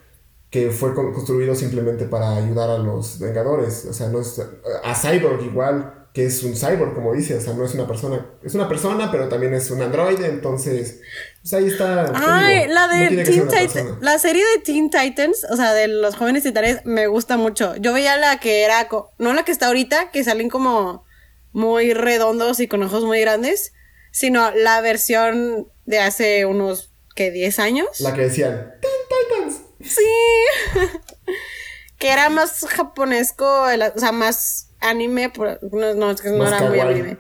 que 0.49 0.71
fue 0.71 0.95
construido 0.95 1.55
simplemente 1.55 2.07
para 2.07 2.35
ayudar 2.35 2.71
a 2.71 2.79
los 2.79 3.19
Vengadores. 3.19 3.85
O 3.85 3.93
sea, 3.93 4.09
no 4.09 4.21
es. 4.21 4.43
A 4.83 4.95
Cyborg 4.95 5.43
igual 5.43 6.06
que 6.17 6.25
es 6.25 6.43
un 6.45 6.57
cyborg, 6.57 6.95
como 6.95 7.13
dice, 7.13 7.37
o 7.37 7.41
sea, 7.43 7.53
no 7.53 7.67
es 7.67 7.75
una 7.75 7.87
persona, 7.87 8.25
es 8.43 8.55
una 8.55 8.67
persona, 8.67 9.13
pero 9.13 9.29
también 9.29 9.53
es 9.53 9.71
un 9.71 9.83
androide, 9.83 10.27
entonces, 10.29 11.03
pues 11.43 11.53
ahí 11.53 11.67
está. 11.67 12.11
Ay, 12.15 12.69
la 12.69 12.89
de 12.89 13.23
Teen 13.23 13.47
Titans, 13.47 13.99
la 14.01 14.19
serie 14.19 14.43
de 14.43 14.63
Teen 14.63 14.89
Titans, 14.89 15.47
o 15.51 15.57
sea, 15.57 15.75
de 15.75 15.89
los 15.89 16.17
jóvenes 16.17 16.43
titanes, 16.43 16.81
me 16.87 17.07
gusta 17.07 17.37
mucho. 17.37 17.77
Yo 17.77 17.93
veía 17.93 18.17
la 18.17 18.41
que 18.41 18.63
era, 18.63 18.89
no 19.19 19.35
la 19.35 19.45
que 19.45 19.53
está 19.53 19.67
ahorita, 19.67 20.11
que 20.11 20.25
salen 20.25 20.49
como 20.49 21.05
muy 21.53 21.93
redondos 21.93 22.61
y 22.61 22.67
con 22.67 22.83
ojos 22.83 23.05
muy 23.05 23.21
grandes, 23.21 23.75
sino 24.11 24.53
la 24.53 24.81
versión 24.81 25.71
de 25.85 25.99
hace 25.99 26.47
unos, 26.47 26.95
¿qué? 27.15 27.31
10 27.31 27.59
años. 27.59 28.01
La 28.01 28.15
que 28.15 28.23
decían, 28.23 28.73
Teen 28.81 29.51
Titans. 29.51 29.61
Sí. 29.83 30.81
que 31.99 32.11
era 32.11 32.31
más 32.31 32.67
japonesco, 32.71 33.65
o 33.65 33.99
sea, 33.99 34.13
más 34.13 34.66
anime, 34.81 35.33
no, 35.73 35.95
no, 35.95 36.11
es 36.11 36.21
que 36.21 36.31
no 36.31 36.47
era 36.47 36.69
muy 36.69 36.81
anime. 36.81 37.19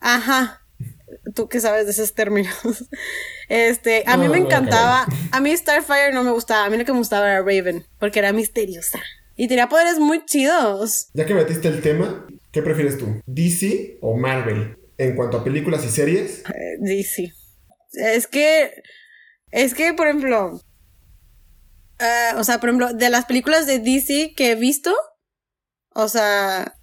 Ajá. 0.00 0.62
Tú 1.34 1.48
que 1.48 1.60
sabes 1.60 1.86
de 1.86 1.92
esos 1.92 2.14
términos. 2.14 2.54
Este, 3.50 4.04
a 4.06 4.18
mí 4.18 4.28
me 4.28 4.36
encantaba. 4.36 5.06
A 5.32 5.40
mí 5.40 5.56
Starfire 5.56 6.12
no 6.12 6.22
me 6.22 6.32
gustaba. 6.32 6.66
A 6.66 6.70
mí 6.70 6.76
lo 6.76 6.84
que 6.84 6.92
me 6.92 6.98
gustaba 6.98 7.30
era 7.30 7.38
Raven, 7.38 7.86
porque 7.98 8.18
era 8.18 8.30
misteriosa. 8.34 9.00
Y 9.36 9.48
tenía 9.48 9.70
poderes 9.70 9.98
muy 9.98 10.22
chidos. 10.26 11.08
Ya 11.14 11.24
que 11.24 11.32
metiste 11.32 11.68
el 11.68 11.80
tema, 11.80 12.26
¿qué 12.52 12.60
prefieres 12.60 12.98
tú? 12.98 13.22
¿DC 13.24 13.96
o 14.02 14.18
Marvel? 14.18 14.76
En 14.98 15.16
cuanto 15.16 15.38
a 15.38 15.44
películas 15.44 15.82
y 15.86 15.88
series. 15.88 16.40
Eh, 16.40 16.76
DC. 16.80 17.32
Es 17.92 18.26
que. 18.26 18.82
Es 19.50 19.72
que, 19.72 19.94
por 19.94 20.08
ejemplo. 20.08 20.60
Eh, 22.00 22.36
o 22.36 22.44
sea, 22.44 22.60
por 22.60 22.68
ejemplo, 22.68 22.92
de 22.92 23.08
las 23.08 23.24
películas 23.24 23.66
de 23.66 23.78
DC 23.78 24.34
que 24.36 24.50
he 24.50 24.54
visto. 24.56 24.94
O 25.94 26.08
sea, 26.08 26.77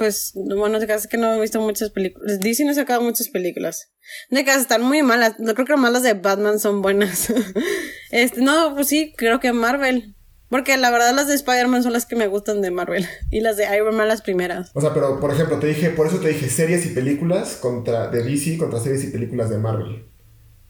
pues, 0.00 0.32
bueno, 0.34 0.80
de 0.80 0.86
casa 0.86 1.10
que 1.10 1.18
no 1.18 1.34
he 1.34 1.40
visto 1.42 1.60
muchas 1.60 1.90
películas. 1.90 2.40
DC 2.40 2.64
no 2.64 2.70
ha 2.70 2.74
sacado 2.74 3.02
muchas 3.02 3.28
películas. 3.28 3.92
De 4.30 4.46
casa 4.46 4.58
están 4.58 4.80
muy 4.80 5.02
malas. 5.02 5.34
No 5.38 5.52
creo 5.52 5.66
que 5.66 5.72
las 5.72 5.80
malas 5.82 6.02
de 6.02 6.14
Batman 6.14 6.58
son 6.58 6.80
buenas. 6.80 7.30
este, 8.10 8.40
no, 8.40 8.74
pues 8.74 8.86
sí, 8.86 9.12
creo 9.14 9.40
que 9.40 9.52
Marvel. 9.52 10.16
Porque 10.48 10.78
la 10.78 10.90
verdad 10.90 11.14
las 11.14 11.28
de 11.28 11.34
Spider-Man 11.34 11.82
son 11.82 11.92
las 11.92 12.06
que 12.06 12.16
me 12.16 12.28
gustan 12.28 12.62
de 12.62 12.70
Marvel. 12.70 13.06
Y 13.30 13.40
las 13.40 13.58
de 13.58 13.66
Iron 13.76 13.94
Man 13.94 14.08
las 14.08 14.22
primeras. 14.22 14.70
O 14.72 14.80
sea, 14.80 14.94
pero 14.94 15.20
por 15.20 15.34
ejemplo, 15.34 15.58
te 15.58 15.66
dije, 15.66 15.90
por 15.90 16.06
eso 16.06 16.18
te 16.18 16.28
dije 16.28 16.48
series 16.48 16.86
y 16.86 16.94
películas 16.94 17.56
contra 17.56 18.08
de 18.08 18.22
DC 18.22 18.56
contra 18.56 18.80
series 18.80 19.04
y 19.04 19.08
películas 19.08 19.50
de 19.50 19.58
Marvel. 19.58 20.06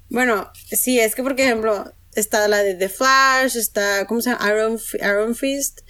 Bueno, 0.08 0.50
sí, 0.72 0.98
es 0.98 1.14
que 1.14 1.22
por 1.22 1.38
ejemplo, 1.38 1.84
está 2.16 2.48
la 2.48 2.64
de 2.64 2.74
The 2.74 2.88
Flash, 2.88 3.56
está, 3.56 4.06
¿cómo 4.06 4.22
se 4.22 4.30
llama? 4.30 4.50
Iron, 4.50 4.76
Iron 4.94 5.36
Fist. 5.36 5.82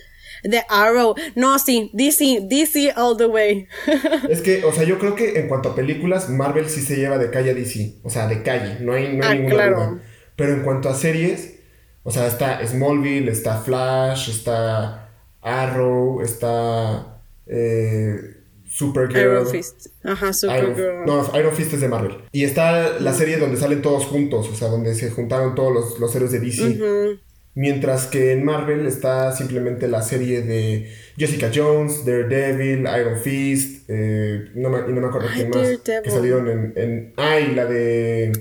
The 0.43 0.65
Arrow. 0.69 1.15
No, 1.35 1.59
sí, 1.59 1.91
DC, 1.93 2.47
DC 2.49 2.93
all 2.97 3.17
the 3.17 3.27
way. 3.27 3.67
es 4.29 4.41
que, 4.41 4.65
o 4.65 4.73
sea, 4.73 4.85
yo 4.85 4.99
creo 4.99 5.15
que 5.15 5.39
en 5.39 5.49
cuanto 5.49 5.71
a 5.71 5.75
películas, 5.75 6.29
Marvel 6.29 6.69
sí 6.69 6.81
se 6.81 6.97
lleva 6.97 7.19
de 7.19 7.31
calle 7.31 7.51
a 7.51 7.55
DC. 7.55 7.97
O 8.03 8.11
sea, 8.11 8.27
de 8.27 8.43
calle, 8.43 8.79
no 8.81 8.93
hay, 8.93 9.17
no 9.17 9.25
hay 9.25 9.31
ah, 9.31 9.35
ninguna 9.35 9.67
duda. 9.67 9.99
Pero 10.37 10.53
en 10.53 10.63
cuanto 10.63 10.89
a 10.89 10.95
series, 10.95 11.57
o 12.03 12.11
sea, 12.11 12.27
está 12.27 12.67
Smallville, 12.67 13.31
está 13.31 13.59
Flash, 13.59 14.31
está 14.31 15.11
Arrow, 15.43 16.23
está 16.23 17.23
eh, 17.47 18.41
Supergirl. 18.65 19.21
Iron 19.21 19.47
Fist. 19.49 19.89
Ajá, 20.05 20.33
Supergirl. 20.33 21.05
no, 21.05 21.31
Iron 21.39 21.53
Fist 21.55 21.75
es 21.75 21.81
de 21.81 21.89
Marvel. 21.89 22.19
Y 22.33 22.45
está 22.45 23.01
la 23.01 23.13
serie 23.13 23.37
donde 23.37 23.57
salen 23.57 23.83
todos 23.83 24.07
juntos, 24.07 24.49
o 24.49 24.55
sea, 24.55 24.69
donde 24.69 24.95
se 24.95 25.11
juntaron 25.11 25.55
todos 25.55 25.73
los, 25.73 26.01
los 26.01 26.15
héroes 26.15 26.33
de 26.33 26.41
DC. 26.41 27.19
Mientras 27.61 28.07
que 28.07 28.33
en 28.33 28.43
Marvel 28.43 28.87
está 28.87 29.37
simplemente 29.37 29.87
la 29.87 30.01
serie 30.01 30.41
de 30.41 30.91
Jessica 31.19 31.51
Jones, 31.55 32.07
Daredevil, 32.07 32.89
Iron 32.99 33.21
Fist, 33.21 33.85
eh, 33.87 34.51
no 34.55 34.71
me, 34.71 34.79
y 34.91 34.95
no 34.95 35.03
me 35.03 35.09
acuerdo 35.09 35.29
quién 35.35 35.51
más, 35.51 35.69
que 35.85 36.11
salieron 36.11 36.49
en, 36.49 36.73
en... 36.75 37.13
Ay, 37.19 37.55
la 37.55 37.67
de 37.67 38.33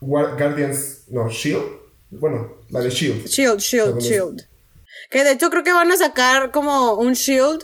Guardians, 0.00 1.04
no, 1.06 1.28
Shield. 1.28 1.62
Bueno, 2.10 2.56
la 2.70 2.80
de 2.80 2.90
Shield. 2.90 3.28
Shield, 3.28 3.60
Shield, 3.60 4.00
Shield. 4.00 4.42
Que 5.08 5.22
de 5.22 5.30
hecho 5.30 5.48
creo 5.48 5.62
que 5.62 5.72
van 5.72 5.92
a 5.92 5.96
sacar 5.96 6.50
como 6.50 6.94
un 6.94 7.12
Shield 7.12 7.62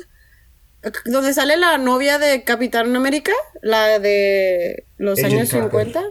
donde 1.06 1.34
sale 1.34 1.56
la 1.56 1.76
novia 1.76 2.20
de 2.20 2.44
Capitán 2.44 2.94
América, 2.94 3.32
la 3.62 3.98
de 3.98 4.84
los 4.96 5.18
años 5.24 5.48
50. 5.48 6.04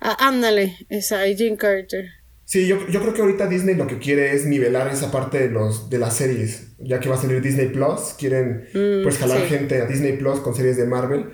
Ah, 0.00 0.16
ándale, 0.18 0.76
esa, 0.88 1.24
Jean 1.28 1.54
Carter. 1.54 2.17
Sí, 2.48 2.66
yo, 2.66 2.78
yo, 2.88 3.02
creo 3.02 3.12
que 3.12 3.20
ahorita 3.20 3.46
Disney 3.46 3.74
lo 3.74 3.86
que 3.86 3.98
quiere 3.98 4.32
es 4.32 4.46
nivelar 4.46 4.88
esa 4.88 5.10
parte 5.10 5.38
de, 5.38 5.50
los, 5.50 5.90
de 5.90 5.98
las 5.98 6.16
series. 6.16 6.68
Ya 6.78 6.98
que 6.98 7.10
va 7.10 7.16
a 7.16 7.20
salir 7.20 7.42
Disney 7.42 7.68
Plus, 7.68 8.14
quieren 8.18 8.64
mm, 8.72 9.02
pues 9.02 9.18
jalar 9.18 9.42
gente 9.42 9.82
a 9.82 9.84
Disney 9.84 10.16
Plus 10.16 10.40
con 10.40 10.54
series 10.54 10.78
de 10.78 10.86
Marvel. 10.86 11.26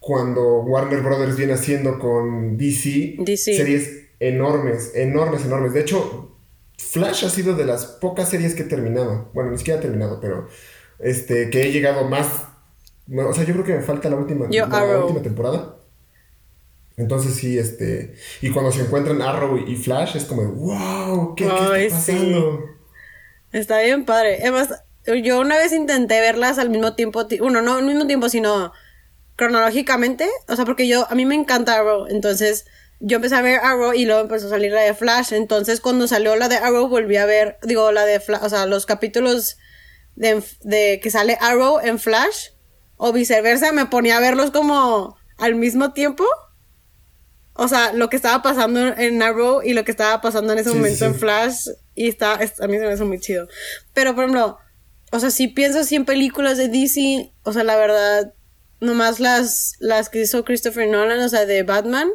Cuando 0.00 0.60
Warner 0.60 1.00
Brothers 1.00 1.38
viene 1.38 1.54
haciendo 1.54 1.98
con 1.98 2.58
DC, 2.58 3.16
DC. 3.20 3.56
series 3.56 4.10
enormes, 4.18 4.92
enormes, 4.94 5.46
enormes. 5.46 5.72
De 5.72 5.80
hecho, 5.80 6.36
Flash 6.76 7.24
ha 7.24 7.30
sido 7.30 7.56
de 7.56 7.64
las 7.64 7.86
pocas 7.86 8.28
series 8.28 8.54
que 8.54 8.64
he 8.64 8.66
terminado. 8.66 9.30
Bueno, 9.32 9.52
ni 9.52 9.56
siquiera 9.56 9.80
he 9.80 9.82
terminado, 9.82 10.20
pero 10.20 10.46
este, 10.98 11.48
que 11.48 11.62
he 11.62 11.72
llegado 11.72 12.06
más. 12.06 12.26
o 13.08 13.32
sea, 13.32 13.44
yo 13.44 13.54
creo 13.54 13.64
que 13.64 13.76
me 13.76 13.82
falta 13.82 14.10
la 14.10 14.16
última, 14.16 14.46
la 14.50 14.98
última 14.98 15.22
temporada. 15.22 15.79
Entonces 17.00 17.34
sí, 17.34 17.58
este. 17.58 18.14
Y 18.42 18.50
cuando 18.50 18.70
se 18.70 18.82
encuentran 18.82 19.22
Arrow 19.22 19.56
y 19.56 19.74
Flash, 19.76 20.16
es 20.16 20.26
como, 20.26 20.42
wow, 20.42 21.34
¿qué, 21.34 21.44
está 21.44 21.96
pasando? 21.96 22.60
Está 23.52 23.80
bien 23.80 24.04
padre. 24.04 24.38
Además, 24.42 24.68
yo 25.24 25.40
una 25.40 25.56
vez 25.56 25.72
intenté 25.72 26.20
verlas 26.20 26.58
al 26.58 26.68
mismo 26.68 26.94
tiempo. 26.94 27.26
Bueno, 27.38 27.62
no 27.62 27.76
al 27.76 27.84
mismo 27.84 28.06
tiempo, 28.06 28.28
sino 28.28 28.72
cronológicamente. 29.36 30.28
O 30.48 30.56
sea, 30.56 30.66
porque 30.66 30.86
yo, 30.86 31.06
a 31.10 31.14
mí 31.14 31.24
me 31.24 31.34
encanta 31.34 31.76
Arrow. 31.76 32.06
Entonces, 32.06 32.66
yo 33.00 33.16
empecé 33.16 33.34
a 33.34 33.42
ver 33.42 33.60
Arrow 33.62 33.94
y 33.94 34.04
luego 34.04 34.20
empezó 34.20 34.48
a 34.48 34.50
salir 34.50 34.72
la 34.72 34.82
de 34.82 34.92
Flash. 34.92 35.32
Entonces, 35.32 35.80
cuando 35.80 36.06
salió 36.06 36.36
la 36.36 36.50
de 36.50 36.56
Arrow, 36.56 36.86
volví 36.88 37.16
a 37.16 37.24
ver, 37.24 37.56
digo, 37.62 37.92
la 37.92 38.04
de 38.04 38.20
Flash, 38.20 38.42
o 38.42 38.48
sea, 38.50 38.66
los 38.66 38.84
capítulos 38.84 39.56
de, 40.16 40.42
de 40.64 41.00
que 41.02 41.10
sale 41.10 41.38
Arrow 41.40 41.80
en 41.80 41.98
Flash. 41.98 42.50
O 42.98 43.14
viceversa, 43.14 43.72
me 43.72 43.86
ponía 43.86 44.18
a 44.18 44.20
verlos 44.20 44.50
como 44.50 45.16
al 45.38 45.54
mismo 45.54 45.92
tiempo. 45.94 46.24
O 47.62 47.68
sea, 47.68 47.92
lo 47.92 48.08
que 48.08 48.16
estaba 48.16 48.42
pasando 48.42 48.80
en 48.80 49.22
Arrow 49.22 49.60
y 49.62 49.74
lo 49.74 49.84
que 49.84 49.90
estaba 49.90 50.22
pasando 50.22 50.54
en 50.54 50.60
ese 50.60 50.70
momento 50.70 51.04
en 51.04 51.14
Flash. 51.14 51.66
Y 51.94 52.08
está, 52.08 52.32
a 52.32 52.66
mí 52.66 52.78
se 52.78 52.86
me 52.86 52.92
hace 52.92 53.04
muy 53.04 53.20
chido. 53.20 53.48
Pero, 53.92 54.14
por 54.14 54.24
ejemplo, 54.24 54.56
o 55.12 55.20
sea, 55.20 55.30
si 55.30 55.46
pienso 55.46 55.80
así 55.80 55.94
en 55.94 56.06
películas 56.06 56.56
de 56.56 56.68
DC, 56.68 57.30
o 57.42 57.52
sea, 57.52 57.62
la 57.62 57.76
verdad, 57.76 58.32
nomás 58.80 59.20
las, 59.20 59.74
las 59.78 60.08
que 60.08 60.22
hizo 60.22 60.42
Christopher 60.42 60.88
Nolan, 60.88 61.20
o 61.20 61.28
sea, 61.28 61.44
de 61.44 61.62
Batman. 61.62 62.08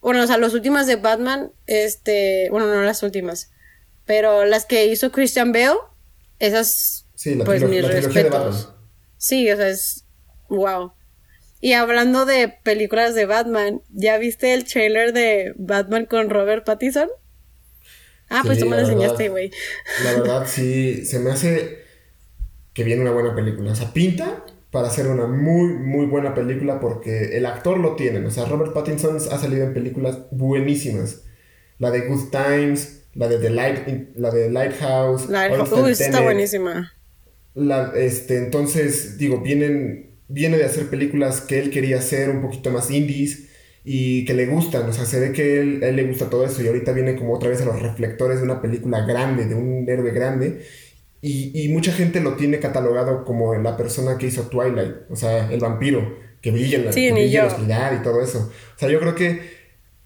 Bueno, 0.00 0.22
o 0.22 0.26
sea, 0.28 0.38
las 0.38 0.54
últimas 0.54 0.86
de 0.86 0.94
Batman, 0.94 1.50
este, 1.66 2.46
bueno, 2.52 2.72
no 2.72 2.80
las 2.82 3.02
últimas, 3.02 3.50
pero 4.06 4.44
las 4.44 4.64
que 4.64 4.86
hizo 4.86 5.10
Christian 5.10 5.50
Bale, 5.50 5.80
esas, 6.38 7.04
sí, 7.16 7.34
la 7.34 7.44
pues 7.44 7.64
mis 7.64 7.84
respetos. 7.84 8.72
Sí, 9.16 9.50
o 9.50 9.56
sea, 9.56 9.70
es, 9.70 10.04
wow. 10.48 10.92
Y 11.60 11.72
hablando 11.72 12.24
de 12.24 12.48
películas 12.62 13.14
de 13.14 13.26
Batman, 13.26 13.82
¿ya 13.90 14.18
viste 14.18 14.54
el 14.54 14.64
trailer 14.64 15.12
de 15.12 15.54
Batman 15.56 16.06
con 16.06 16.30
Robert 16.30 16.64
Pattinson? 16.64 17.08
Ah, 18.30 18.42
pues 18.44 18.58
tú 18.58 18.66
me 18.66 18.76
lo 18.76 18.82
enseñaste, 18.82 19.28
güey. 19.28 19.50
La 20.04 20.12
verdad, 20.12 20.46
sí, 20.46 21.04
se 21.04 21.18
me 21.18 21.30
hace 21.30 21.78
que 22.74 22.84
viene 22.84 23.02
una 23.02 23.10
buena 23.10 23.34
película. 23.34 23.72
O 23.72 23.74
sea, 23.74 23.92
pinta 23.92 24.44
para 24.70 24.88
hacer 24.88 25.08
una 25.08 25.26
muy, 25.26 25.72
muy 25.72 26.06
buena 26.06 26.34
película 26.34 26.78
porque 26.78 27.36
el 27.36 27.46
actor 27.46 27.78
lo 27.78 27.96
tiene. 27.96 28.24
O 28.24 28.30
sea, 28.30 28.44
Robert 28.44 28.72
Pattinson 28.72 29.16
ha 29.16 29.38
salido 29.38 29.64
en 29.64 29.74
películas 29.74 30.18
buenísimas. 30.30 31.22
La 31.78 31.90
de 31.90 32.02
Good 32.02 32.30
Times, 32.30 33.06
la 33.14 33.28
de 33.28 33.38
The 33.38 33.50
Light, 33.50 33.88
la 34.14 34.30
de 34.30 34.50
Lighthouse. 34.50 35.28
Lighthouse, 35.28 35.72
uy, 35.72 35.92
está 35.92 36.20
buenísima. 36.20 36.92
La, 37.54 37.92
este, 37.96 38.36
entonces, 38.36 39.16
digo, 39.18 39.40
vienen 39.40 40.07
viene 40.28 40.56
de 40.58 40.64
hacer 40.64 40.86
películas 40.88 41.40
que 41.40 41.58
él 41.58 41.70
quería 41.70 41.98
hacer 41.98 42.30
un 42.30 42.42
poquito 42.42 42.70
más 42.70 42.90
indies 42.90 43.48
y 43.84 44.24
que 44.24 44.34
le 44.34 44.46
gustan, 44.46 44.88
o 44.88 44.92
sea, 44.92 45.06
se 45.06 45.18
ve 45.18 45.32
que 45.32 45.60
él, 45.60 45.82
él 45.82 45.96
le 45.96 46.04
gusta 46.04 46.28
todo 46.28 46.44
eso 46.44 46.62
y 46.62 46.66
ahorita 46.66 46.92
viene 46.92 47.16
como 47.16 47.34
otra 47.34 47.48
vez 47.48 47.62
a 47.62 47.64
los 47.64 47.80
reflectores 47.80 48.38
de 48.38 48.44
una 48.44 48.60
película 48.60 49.06
grande, 49.06 49.46
de 49.46 49.54
un 49.54 49.88
héroe 49.88 50.10
grande 50.10 50.60
y, 51.22 51.64
y 51.64 51.68
mucha 51.70 51.92
gente 51.92 52.20
lo 52.20 52.34
tiene 52.34 52.58
catalogado 52.58 53.24
como 53.24 53.54
la 53.54 53.76
persona 53.76 54.18
que 54.18 54.26
hizo 54.26 54.48
Twilight, 54.48 55.10
o 55.10 55.16
sea, 55.16 55.50
el 55.50 55.60
vampiro 55.60 56.28
que 56.40 56.50
brilla 56.50 56.78
en 56.78 56.84
la, 56.84 57.46
oscuridad 57.46 57.98
y 57.98 58.02
todo 58.02 58.22
eso. 58.22 58.50
O 58.76 58.78
sea, 58.78 58.88
yo 58.88 59.00
creo 59.00 59.14
que 59.14 59.40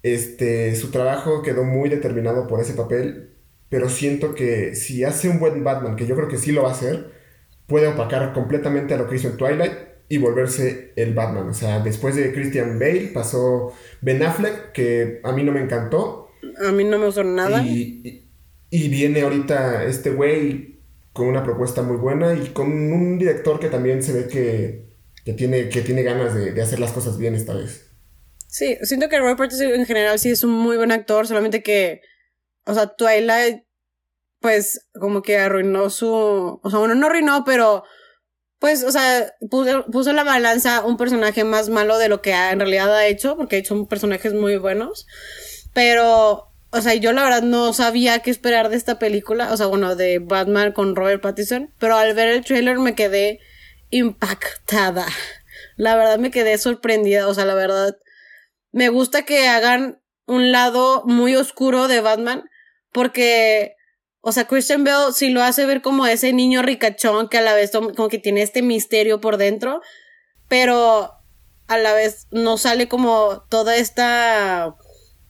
este, 0.01 0.75
su 0.75 0.89
trabajo 0.89 1.43
quedó 1.43 1.63
muy 1.63 1.89
determinado 1.89 2.47
por 2.47 2.59
ese 2.59 2.73
papel, 2.73 3.31
pero 3.69 3.89
siento 3.89 4.33
que 4.33 4.75
si 4.75 5.03
hace 5.03 5.29
un 5.29 5.39
buen 5.39 5.63
Batman, 5.63 5.95
que 5.95 6.07
yo 6.07 6.15
creo 6.15 6.27
que 6.27 6.37
sí 6.37 6.51
lo 6.51 6.63
va 6.63 6.69
a 6.69 6.73
hacer, 6.73 7.11
puede 7.67 7.87
opacar 7.87 8.33
completamente 8.33 8.93
a 8.93 8.97
lo 8.97 9.07
que 9.07 9.15
hizo 9.15 9.27
en 9.27 9.37
Twilight 9.37 9.92
y 10.13 10.19
volverse 10.19 10.93
el 10.95 11.15
Batman. 11.15 11.49
O 11.49 11.53
sea, 11.55 11.79
después 11.79 12.15
de 12.15 12.31
Christian 12.31 12.77
Bale 12.77 13.09
pasó 13.11 13.73
Ben 14.01 14.21
Affleck, 14.21 14.71
que 14.71 15.19
a 15.23 15.31
mí 15.31 15.43
no 15.43 15.51
me 15.51 15.59
encantó. 15.59 16.29
A 16.63 16.71
mí 16.71 16.83
no 16.83 16.99
me 16.99 17.07
gustó 17.07 17.23
nada. 17.23 17.63
Y, 17.65 18.29
viene 18.69 19.21
ahorita 19.21 19.85
este 19.85 20.11
güey 20.11 20.81
con 21.13 21.29
una 21.29 21.43
propuesta 21.43 21.81
muy 21.81 21.97
buena 21.97 22.35
y 22.35 22.49
con 22.49 22.67
un 22.67 23.17
director 23.17 23.59
que 23.59 23.69
también 23.69 24.03
se 24.03 24.13
ve 24.13 24.27
que, 24.27 25.33
tiene, 25.33 25.69
que 25.69 25.81
tiene 25.81 26.03
ganas 26.03 26.35
de, 26.35 26.61
hacer 26.61 26.79
las 26.79 26.91
cosas 26.91 27.17
bien 27.17 27.33
esta 27.33 27.55
vez. 27.55 27.89
Sí, 28.47 28.77
siento 28.83 29.09
que 29.09 29.17
Robert 29.17 29.39
Pattinson 29.39 29.73
en 29.73 29.87
general 29.87 30.19
sí 30.19 30.29
es 30.29 30.43
un 30.43 30.51
muy 30.51 30.77
buen 30.77 30.91
actor, 30.91 31.25
solamente 31.25 31.63
que, 31.63 32.01
o 32.65 32.75
sea, 32.75 32.93
Twilight, 32.95 33.63
pues 34.41 34.89
como 34.93 35.23
que 35.23 35.37
arruinó 35.37 35.89
su, 35.89 36.07
o 36.61 36.69
sea, 36.69 36.77
bueno, 36.77 36.93
no 36.93 37.07
arruinó, 37.07 37.43
pero 37.43 37.83
pues, 38.63 38.85
o 38.85 38.93
sea, 38.93 39.35
puso, 39.51 39.83
puso 39.91 40.13
la 40.13 40.23
balanza 40.23 40.85
un 40.85 40.95
personaje 40.95 41.43
más 41.43 41.67
malo 41.67 41.97
de 41.97 42.07
lo 42.07 42.21
que 42.21 42.31
en 42.31 42.59
realidad 42.59 42.95
ha 42.95 43.07
hecho, 43.07 43.35
porque 43.35 43.57
ha 43.57 43.59
hecho 43.59 43.87
personajes 43.87 44.33
muy 44.33 44.55
buenos. 44.55 45.05
Pero, 45.73 46.49
o 46.69 46.81
sea, 46.81 46.93
yo 46.93 47.11
la 47.11 47.25
verdad 47.25 47.41
no 47.41 47.73
sabía 47.73 48.19
qué 48.19 48.31
esperar 48.31 48.69
de 48.69 48.77
esta 48.77 48.99
película, 48.99 49.51
o 49.51 49.57
sea, 49.57 49.65
bueno, 49.65 49.97
de 49.97 50.19
Batman 50.19 50.71
con 50.71 50.95
Robert 50.95 51.21
Pattinson, 51.21 51.73
pero 51.77 51.97
al 51.97 52.13
ver 52.13 52.29
el 52.29 52.45
trailer 52.45 52.79
me 52.79 52.95
quedé 52.95 53.41
impactada. 53.89 55.07
La 55.75 55.97
verdad 55.97 56.17
me 56.17 56.31
quedé 56.31 56.57
sorprendida, 56.57 57.27
o 57.27 57.33
sea, 57.33 57.43
la 57.43 57.55
verdad 57.55 57.97
me 58.71 58.87
gusta 58.87 59.23
que 59.23 59.45
hagan 59.49 60.01
un 60.25 60.53
lado 60.53 61.03
muy 61.05 61.35
oscuro 61.35 61.89
de 61.89 61.99
Batman, 61.99 62.49
porque 62.93 63.75
o 64.25 64.31
sea, 64.31 64.47
Christian 64.47 64.85
Bale 64.85 65.11
sí 65.13 65.29
lo 65.29 65.43
hace 65.43 65.65
ver 65.65 65.81
como 65.81 66.07
ese 66.07 66.31
niño 66.31 66.61
ricachón 66.61 67.27
que 67.27 67.39
a 67.39 67.41
la 67.41 67.53
vez 67.53 67.71
como 67.71 68.07
que 68.07 68.19
tiene 68.19 68.41
este 68.41 68.61
misterio 68.61 69.19
por 69.19 69.35
dentro, 69.35 69.81
pero 70.47 71.11
a 71.67 71.77
la 71.77 71.93
vez 71.93 72.27
no 72.31 72.57
sale 72.57 72.87
como 72.87 73.43
toda 73.49 73.75
esta 73.75 74.77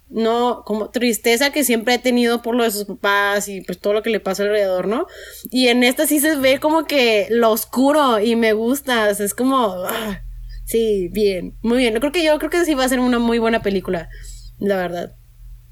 no 0.10 0.62
como 0.64 0.92
tristeza 0.92 1.50
que 1.50 1.64
siempre 1.64 1.96
ha 1.96 2.02
tenido 2.04 2.44
por 2.44 2.54
lo 2.54 2.64
de 2.64 2.70
sus 2.70 2.86
papás 2.86 3.48
y 3.48 3.62
pues 3.62 3.80
todo 3.80 3.94
lo 3.94 4.04
que 4.04 4.12
le 4.12 4.20
pasa 4.20 4.44
alrededor, 4.44 4.88
¿no? 4.88 5.08
Y 5.50 5.70
en 5.70 5.84
esta 5.84 6.06
sí 6.06 6.20
se 6.20 6.36
ve 6.36 6.60
como 6.60 6.86
que 6.86 7.26
lo 7.32 7.50
oscuro 7.50 8.20
y 8.20 8.36
me 8.36 8.54
gusta, 8.54 9.10
es 9.10 9.34
como 9.34 9.74
ah, 9.88 10.22
sí, 10.66 11.10
bien, 11.12 11.58
muy 11.64 11.80
bien. 11.80 11.96
Yo 11.96 12.00
creo 12.00 12.12
que 12.12 12.24
yo 12.24 12.38
creo 12.38 12.52
que 12.52 12.64
sí 12.64 12.76
va 12.76 12.86
a 12.86 12.90
ser 12.90 13.00
una 13.00 13.18
muy 13.18 13.40
buena 13.40 13.64
película, 13.64 14.08
la 14.60 14.76
verdad. 14.76 15.16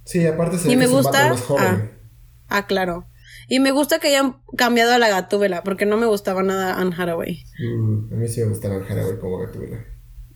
Sí, 0.06 0.26
aparte 0.26 0.58
se 0.58 0.72
y 0.72 0.76
me 0.76 0.88
gusta 0.88 1.36
ah, 1.60 1.82
ah, 2.48 2.66
claro. 2.66 3.11
Y 3.52 3.60
me 3.60 3.72
gusta 3.72 4.00
que 4.00 4.08
hayan 4.08 4.38
cambiado 4.56 4.94
a 4.94 4.98
la 4.98 5.10
Gatúbela, 5.10 5.62
porque 5.62 5.86
no 5.86 5.98
me 5.98 6.06
gustaba 6.06 6.42
nada 6.42 6.76
Anne 6.76 6.96
Hathaway. 6.98 7.44
Mm, 7.60 8.14
a 8.14 8.16
mí 8.16 8.28
sí 8.30 8.40
me 8.40 8.48
gusta 8.48 8.70
Anne 8.70 8.86
Hathaway 8.88 9.20
como 9.20 9.40
Gatúbela. 9.40 9.86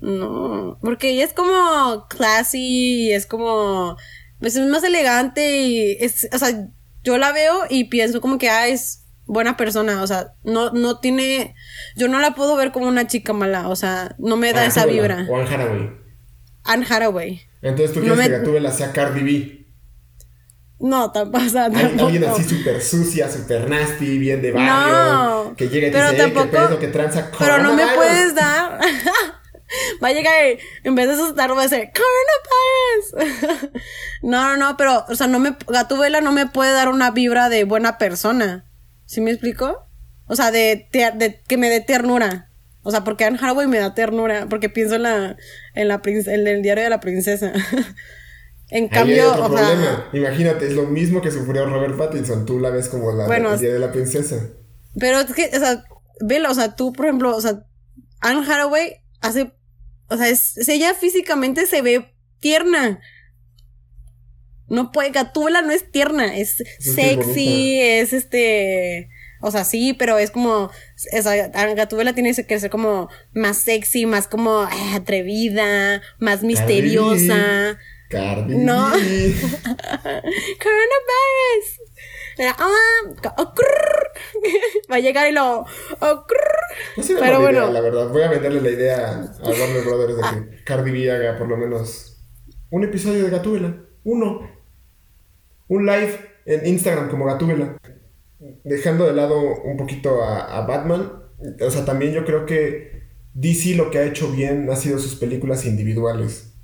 No, 0.02 0.78
porque 0.82 1.12
ella 1.12 1.24
es 1.24 1.32
como 1.32 2.08
classy 2.10 2.60
y 2.60 3.12
es 3.14 3.26
como. 3.26 3.96
Pues 4.42 4.58
es 4.58 4.68
más 4.68 4.84
elegante 4.84 5.62
y 5.62 5.92
es. 5.94 6.28
O 6.34 6.38
sea, 6.38 6.68
yo 7.06 7.18
la 7.18 7.32
veo 7.32 7.62
y 7.70 7.86
pienso 7.86 8.20
como 8.20 8.38
que, 8.38 8.50
ah, 8.50 8.68
es 8.68 9.06
buena 9.24 9.56
persona, 9.56 10.04
o 10.04 10.08
sea, 10.08 10.34
no, 10.44 10.72
no 10.72 11.00
tiene. 11.00 11.56
Yo 11.96 12.10
no 12.10 12.20
la 12.20 12.36
puedo 12.36 12.58
ver 12.58 12.74
como 12.74 12.90
una 12.90 13.08
chica 13.08 13.32
mala, 13.32 13.70
o 13.70 13.78
sea, 13.78 14.14
no 14.20 14.36
me 14.36 14.52
da 14.52 14.66
esa 14.66 14.86
vibra. 14.86 15.26
O 15.30 15.38
Anne 15.38 15.56
Hathaway. 15.56 15.90
Anne 16.66 16.86
Hathaway. 16.90 17.42
Entonces 17.62 17.94
tú 17.94 18.02
quieres 18.02 18.20
que 18.20 18.30
Gatúbela 18.40 18.72
sea 18.74 18.92
Cardi 18.92 19.24
B. 19.24 19.65
No, 20.80 21.12
tampoco. 21.12 21.44
Alguien 21.44 22.26
así 22.26 22.44
súper 22.44 22.82
sucia, 22.82 23.30
súper 23.32 23.70
nasty, 23.70 24.18
bien 24.18 24.42
de 24.42 24.52
barrio. 24.52 24.74
No, 24.74 25.56
que 25.56 25.70
llega 25.70 25.88
y 25.88 25.92
te 25.92 26.02
dice, 26.02 26.16
tampoco, 26.16 26.46
¿qué 26.46 26.58
pedo 26.58 26.80
que 26.80 26.88
tranza 26.88 27.32
Pero 27.40 27.60
no 27.60 27.74
me 27.74 27.88
puedes 27.96 28.36
dar. 28.36 28.80
va 30.04 30.08
a 30.10 30.12
llegar 30.12 30.34
y 30.48 30.88
en 30.88 30.96
vez 30.96 31.08
de 31.08 31.14
asustar 31.14 31.52
va 31.52 31.62
a 31.62 31.68
decir 31.68 31.90
coronavirus. 33.14 33.72
no, 34.22 34.44
no, 34.50 34.58
no, 34.58 34.78
pero, 34.78 35.06
o 35.08 35.16
sea, 35.16 35.28
no 35.28 35.40
me, 35.40 35.56
Gatubela 35.68 36.22
no 36.22 36.32
me 36.32 36.48
puede 36.48 36.74
dar 36.74 36.90
una 36.90 37.12
vibra 37.12 37.50
de 37.50 37.64
buena 37.64 37.98
persona. 37.98 38.66
¿Sí 39.06 39.22
me 39.22 39.32
explico? 39.32 39.88
O 40.28 40.36
sea, 40.36 40.52
de, 40.52 40.88
de 40.92 41.42
que 41.48 41.58
me 41.58 41.70
dé 41.70 41.82
ternura. 41.82 42.50
O 42.84 42.92
sea, 42.92 43.04
porque 43.04 43.26
Anne 43.26 43.40
Hathaway 43.42 43.68
me 43.68 43.80
da 43.80 43.96
ternura, 43.96 44.46
porque 44.48 44.70
pienso 44.70 44.96
en 44.96 45.04
la, 45.04 45.38
en 45.74 45.88
la 45.88 46.02
en 46.06 46.48
el 46.48 46.62
diario 46.62 46.84
de 46.84 46.90
la 46.90 47.00
princesa. 47.00 47.52
En 48.70 48.88
cambio, 48.88 49.32
otro 49.32 49.48
problema. 49.48 50.10
Imagínate, 50.14 50.68
es 50.68 50.74
lo 50.74 50.84
mismo 50.84 51.22
que 51.22 51.32
sufrió 51.32 51.66
Robert 51.66 51.98
Pattinson. 51.98 52.46
Tú 52.46 52.60
la 52.60 52.70
ves 52.70 52.90
como 52.90 53.12
la 53.12 53.28
bueno, 53.28 53.56
de 53.58 53.80
la 53.80 53.92
princesa. 53.92 54.50
Pero 55.00 55.20
es 55.20 55.34
que, 55.34 55.50
o 55.54 55.60
sea, 55.60 55.84
velo, 56.22 56.50
o 56.50 56.54
sea, 56.54 56.76
tú, 56.76 56.94
por 56.94 57.06
ejemplo, 57.06 57.36
o 57.36 57.42
sea, 57.42 57.66
Anne 58.22 58.42
Hathaway 58.42 58.98
hace, 59.22 59.54
o 60.08 60.18
sea, 60.18 60.30
es, 60.30 60.68
ella 60.68 60.94
físicamente 60.94 61.68
se 61.68 61.82
ve 61.82 62.16
tierna. 62.40 63.00
No 64.68 64.92
puede, 64.92 65.12
Gatúbela 65.12 65.62
no 65.62 65.72
es 65.72 65.92
tierna, 65.92 66.36
es 66.36 66.64
sexy, 66.80 67.80
es 67.80 68.14
este... 68.14 69.10
O 69.42 69.52
sea, 69.52 69.64
sí, 69.64 69.94
pero 69.94 70.18
es 70.18 70.32
como. 70.32 70.72
Esa, 71.12 71.36
Gatúbela 71.76 72.14
tiene 72.14 72.34
que 72.34 72.60
ser 72.60 72.72
como 72.72 73.10
más 73.32 73.58
sexy, 73.58 74.08
más 74.08 74.28
como 74.28 74.62
ah, 74.62 74.96
atrevida, 74.96 76.02
más 76.18 76.42
misteriosa. 76.42 77.78
Cardi. 78.10 78.56
No. 78.56 78.90
Coronavirus. 80.64 81.68
Ah, 82.58 82.58
Va 84.92 84.96
a 84.96 85.00
llegar 85.00 85.30
y 85.30 85.34
lo. 85.34 85.66
No 86.02 86.26
pero 87.20 87.42
bueno. 87.42 87.72
la 87.72 87.82
verdad. 87.82 88.10
Voy 88.10 88.24
a 88.24 88.30
venderle 88.30 88.62
la 88.62 88.70
idea 88.70 89.08
a 89.08 89.50
Warner 89.50 89.84
Brothers 89.84 90.18
de 90.18 90.22
que 90.22 90.28
ah. 90.28 90.46
Cardi 90.66 90.92
B 90.92 91.12
haga 91.12 91.38
por 91.38 91.48
lo 91.48 91.58
menos 91.58 92.18
un 92.70 92.84
episodio 92.84 93.24
de 93.24 93.30
Gatúbela. 93.30 93.78
Uno. 94.04 94.50
Un 95.68 95.86
live 95.86 96.20
en 96.46 96.68
Instagram 96.68 97.10
como 97.10 97.26
Gatúbela 97.26 97.78
dejando 98.64 99.06
de 99.06 99.14
lado 99.14 99.40
un 99.64 99.78
poquito 99.78 100.24
a, 100.24 100.66
Batman, 100.66 101.12
o 101.62 101.70
sea, 101.70 101.86
también 101.86 102.14
yo 102.14 102.26
creo 102.26 102.46
que 102.46 103.04
DC 103.34 103.76
lo 103.76 103.92
que 103.92 104.00
ha 104.00 104.06
hecho 104.06 104.32
bien 104.32 104.70
ha 104.70 104.76
sido 104.76 105.00
sus 105.00 105.16
películas 105.16 105.66
individuales. 105.66 106.55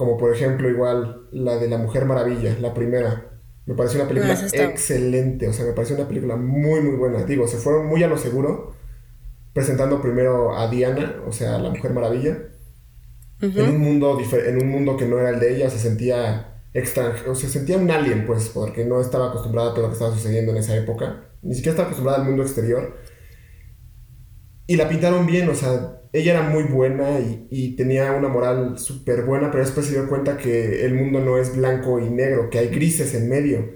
Como 0.00 0.16
por 0.16 0.34
ejemplo, 0.34 0.70
igual 0.70 1.28
la 1.30 1.58
de 1.58 1.68
La 1.68 1.76
Mujer 1.76 2.06
Maravilla, 2.06 2.56
la 2.58 2.72
primera. 2.72 3.32
Me 3.66 3.74
pareció 3.74 4.00
una 4.00 4.08
película 4.08 4.32
excelente, 4.32 5.46
o 5.46 5.52
sea, 5.52 5.66
me 5.66 5.74
pareció 5.74 5.94
una 5.94 6.08
película 6.08 6.36
muy, 6.36 6.80
muy 6.80 6.96
buena. 6.96 7.22
Digo, 7.24 7.46
se 7.46 7.58
fueron 7.58 7.86
muy 7.86 8.02
a 8.02 8.08
lo 8.08 8.16
seguro, 8.16 8.72
presentando 9.52 10.00
primero 10.00 10.56
a 10.56 10.70
Diana, 10.70 11.16
o 11.26 11.32
sea, 11.32 11.58
la 11.58 11.68
Mujer 11.68 11.92
Maravilla, 11.92 12.38
en, 13.42 13.60
un 13.60 13.78
mundo 13.78 14.18
en 14.32 14.62
un 14.62 14.70
mundo 14.70 14.96
que 14.96 15.04
no 15.04 15.18
era 15.18 15.28
el 15.28 15.38
de 15.38 15.54
ella, 15.54 15.68
se 15.68 15.78
sentía 15.78 16.62
extranjero, 16.72 17.34
se 17.34 17.50
sentía 17.50 17.76
un 17.76 17.90
alien, 17.90 18.24
pues, 18.24 18.48
porque 18.48 18.86
no 18.86 19.02
estaba 19.02 19.28
acostumbrada 19.28 19.72
a 19.72 19.74
todo 19.74 19.82
lo 19.82 19.88
que 19.88 19.96
estaba 19.96 20.14
sucediendo 20.14 20.52
en 20.52 20.56
esa 20.56 20.74
época, 20.74 21.24
ni 21.42 21.54
siquiera 21.54 21.72
estaba 21.72 21.88
acostumbrada 21.88 22.22
al 22.22 22.26
mundo 22.26 22.42
exterior. 22.42 22.96
Y 24.70 24.76
la 24.76 24.88
pintaron 24.88 25.26
bien, 25.26 25.48
o 25.48 25.54
sea, 25.56 26.00
ella 26.12 26.30
era 26.30 26.42
muy 26.48 26.62
buena 26.62 27.18
y, 27.50 27.74
tenía 27.74 28.12
una 28.12 28.28
moral 28.28 28.78
súper 28.78 29.24
buena, 29.24 29.50
pero 29.50 29.64
después 29.64 29.86
se 29.86 29.94
dio 29.94 30.08
cuenta 30.08 30.36
que 30.36 30.84
el 30.84 30.94
mundo 30.94 31.18
no 31.18 31.38
es 31.38 31.56
blanco 31.56 31.98
y 31.98 32.08
negro, 32.08 32.50
que 32.50 32.60
hay 32.60 32.68
grises 32.68 33.12
en 33.14 33.28
medio. 33.28 33.74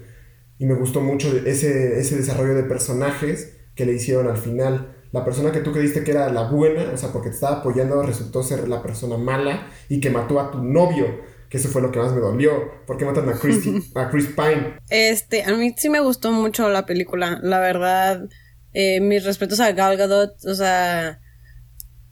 Y 0.56 0.66
me 0.66 0.74
gustó 0.74 1.00
mucho 1.00 1.36
ese, 1.36 1.98
ese 1.98 2.16
desarrollo 2.16 2.54
de 2.54 2.62
personajes 2.62 3.56
que 3.74 3.86
le 3.86 3.94
hicieron 3.94 4.28
al 4.28 4.36
final. 4.36 4.94
La 5.10 5.24
persona 5.24 5.50
que 5.50 5.62
tú 5.62 5.72
creíste 5.72 6.04
que 6.04 6.12
era 6.12 6.32
la 6.32 6.48
buena, 6.48 6.92
o 6.94 6.96
sea, 6.96 7.10
porque 7.10 7.30
te 7.30 7.34
estaba 7.34 7.56
apoyando, 7.56 8.00
resultó 8.00 8.44
ser 8.44 8.68
la 8.68 8.80
persona 8.80 9.16
mala 9.16 9.66
y 9.88 9.98
que 9.98 10.10
mató 10.10 10.38
a 10.38 10.52
tu 10.52 10.62
novio 10.62 11.08
eso 11.54 11.68
fue 11.68 11.82
lo 11.82 11.92
que 11.92 12.00
más 12.00 12.12
me 12.12 12.20
dolió. 12.20 12.84
¿Por 12.86 12.96
qué 12.98 13.04
matan 13.04 13.28
a, 13.28 13.32
a 14.00 14.10
Chris 14.10 14.26
Pine? 14.26 14.78
Este, 14.90 15.44
a 15.44 15.54
mí 15.54 15.74
sí 15.76 15.88
me 15.88 16.00
gustó 16.00 16.32
mucho 16.32 16.68
la 16.68 16.84
película, 16.84 17.38
la 17.42 17.60
verdad. 17.60 18.28
Eh, 18.74 19.00
mis 19.00 19.24
respetos 19.24 19.60
a 19.60 19.72
Gal 19.72 19.96
Gadot, 19.96 20.34
o 20.44 20.54
sea, 20.54 21.20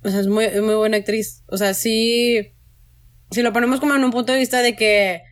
o 0.03 0.09
sea 0.09 0.21
es 0.21 0.29
muy, 0.29 0.49
muy 0.61 0.75
buena 0.75 0.97
actriz. 0.97 1.43
O 1.49 1.57
sea, 1.57 1.75
sí, 1.75 2.55
si 3.31 3.43
lo 3.43 3.53
ponemos 3.53 3.81
como 3.81 3.95
en 3.95 4.05
un 4.05 4.13
punto 4.13 4.33
de 4.33 4.39
vista 4.39 4.63
de 4.63 4.77
que, 4.77 5.23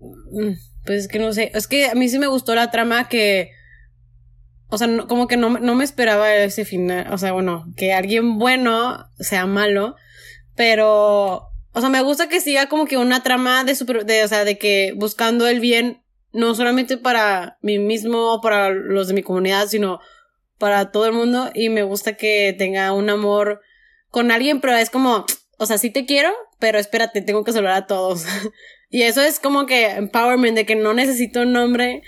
mm, 0.00 0.52
pues 0.84 1.00
es 1.00 1.08
que 1.08 1.18
no 1.18 1.32
sé, 1.32 1.50
es 1.54 1.66
que 1.66 1.86
a 1.86 1.94
mí 1.94 2.08
sí 2.08 2.18
me 2.18 2.26
gustó 2.26 2.54
la 2.54 2.70
trama 2.70 3.08
que, 3.08 3.50
o 4.68 4.78
sea, 4.78 4.88
como 5.08 5.26
que 5.26 5.36
no, 5.36 5.58
no 5.58 5.74
me 5.74 5.84
esperaba 5.84 6.34
ese 6.34 6.64
final, 6.64 7.12
o 7.12 7.18
sea, 7.18 7.32
bueno, 7.32 7.66
que 7.76 7.92
alguien 7.92 8.38
bueno 8.38 9.08
sea 9.18 9.46
malo, 9.46 9.96
pero 10.54 11.52
o 11.74 11.80
sea, 11.80 11.88
me 11.88 12.02
gusta 12.02 12.28
que 12.28 12.40
siga 12.40 12.68
como 12.68 12.84
que 12.86 12.98
una 12.98 13.22
trama 13.22 13.64
de 13.64 13.74
super, 13.74 14.04
de, 14.04 14.24
o 14.24 14.28
sea, 14.28 14.44
de 14.44 14.58
que 14.58 14.92
buscando 14.96 15.48
el 15.48 15.60
bien, 15.60 16.02
no 16.32 16.54
solamente 16.54 16.98
para 16.98 17.58
mí 17.62 17.78
mismo 17.78 18.34
o 18.34 18.40
para 18.40 18.70
los 18.70 19.08
de 19.08 19.14
mi 19.14 19.22
comunidad, 19.22 19.68
sino 19.68 20.00
para 20.62 20.92
todo 20.92 21.06
el 21.06 21.12
mundo. 21.12 21.50
Y 21.54 21.70
me 21.70 21.82
gusta 21.82 22.12
que 22.12 22.54
tenga 22.56 22.92
un 22.92 23.10
amor 23.10 23.62
con 24.10 24.30
alguien, 24.30 24.60
pero 24.60 24.76
es 24.76 24.90
como, 24.90 25.26
o 25.58 25.66
sea, 25.66 25.76
sí 25.76 25.90
te 25.90 26.06
quiero, 26.06 26.30
pero 26.60 26.78
espérate, 26.78 27.20
tengo 27.20 27.42
que 27.42 27.50
salvar 27.50 27.72
a 27.72 27.86
todos. 27.88 28.26
y 28.88 29.02
eso 29.02 29.22
es 29.22 29.40
como 29.40 29.66
que 29.66 29.86
empowerment, 29.90 30.56
de 30.56 30.64
que 30.64 30.76
no 30.76 30.94
necesito 30.94 31.40
un 31.40 31.50
nombre. 31.50 32.02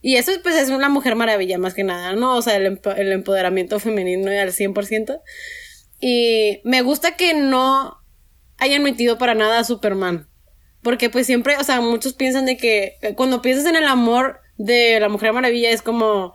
Y 0.00 0.14
eso 0.14 0.30
pues 0.44 0.54
es 0.54 0.68
una 0.68 0.88
mujer 0.88 1.16
maravilla, 1.16 1.58
más 1.58 1.74
que 1.74 1.82
nada, 1.82 2.12
¿no? 2.12 2.36
O 2.36 2.42
sea, 2.42 2.54
el, 2.54 2.80
el 2.96 3.12
empoderamiento 3.12 3.80
femenino 3.80 4.30
al 4.30 4.52
100%. 4.52 5.20
Y 6.00 6.60
me 6.62 6.82
gusta 6.82 7.16
que 7.16 7.34
no 7.34 7.98
hayan 8.58 8.84
metido 8.84 9.18
para 9.18 9.34
nada 9.34 9.58
a 9.58 9.64
Superman. 9.64 10.28
Porque 10.84 11.10
pues 11.10 11.26
siempre, 11.26 11.56
o 11.56 11.64
sea, 11.64 11.80
muchos 11.80 12.14
piensan 12.14 12.46
de 12.46 12.56
que 12.56 12.94
eh, 13.02 13.16
cuando 13.16 13.42
piensas 13.42 13.66
en 13.66 13.74
el 13.74 13.86
amor 13.86 14.38
de 14.56 15.00
la 15.00 15.08
Mujer 15.08 15.32
Maravilla 15.32 15.70
es 15.70 15.82
como, 15.82 16.34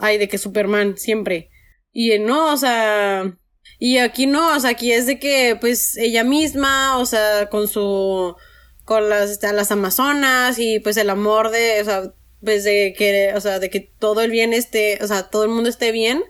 ay, 0.00 0.18
de 0.18 0.28
que 0.28 0.38
Superman, 0.38 0.96
siempre. 0.96 1.50
Y 1.92 2.18
no, 2.18 2.52
o 2.52 2.56
sea, 2.56 3.36
y 3.78 3.98
aquí 3.98 4.26
no, 4.26 4.56
o 4.56 4.60
sea, 4.60 4.70
aquí 4.70 4.92
es 4.92 5.06
de 5.06 5.18
que 5.18 5.56
pues 5.60 5.96
ella 5.96 6.24
misma, 6.24 6.98
o 6.98 7.06
sea, 7.06 7.48
con 7.48 7.68
su, 7.68 8.36
con 8.84 9.08
las, 9.08 9.30
este, 9.30 9.52
las 9.52 9.70
Amazonas 9.70 10.58
y 10.58 10.80
pues 10.80 10.96
el 10.96 11.10
amor 11.10 11.50
de, 11.50 11.80
o 11.80 11.84
sea, 11.84 12.02
pues 12.44 12.64
de 12.64 12.94
que, 12.96 13.32
o 13.34 13.40
sea, 13.40 13.58
de 13.58 13.70
que 13.70 13.80
todo 13.80 14.20
el 14.22 14.30
bien 14.30 14.52
esté, 14.52 14.98
o 15.02 15.06
sea, 15.06 15.30
todo 15.30 15.44
el 15.44 15.50
mundo 15.50 15.70
esté 15.70 15.92
bien. 15.92 16.22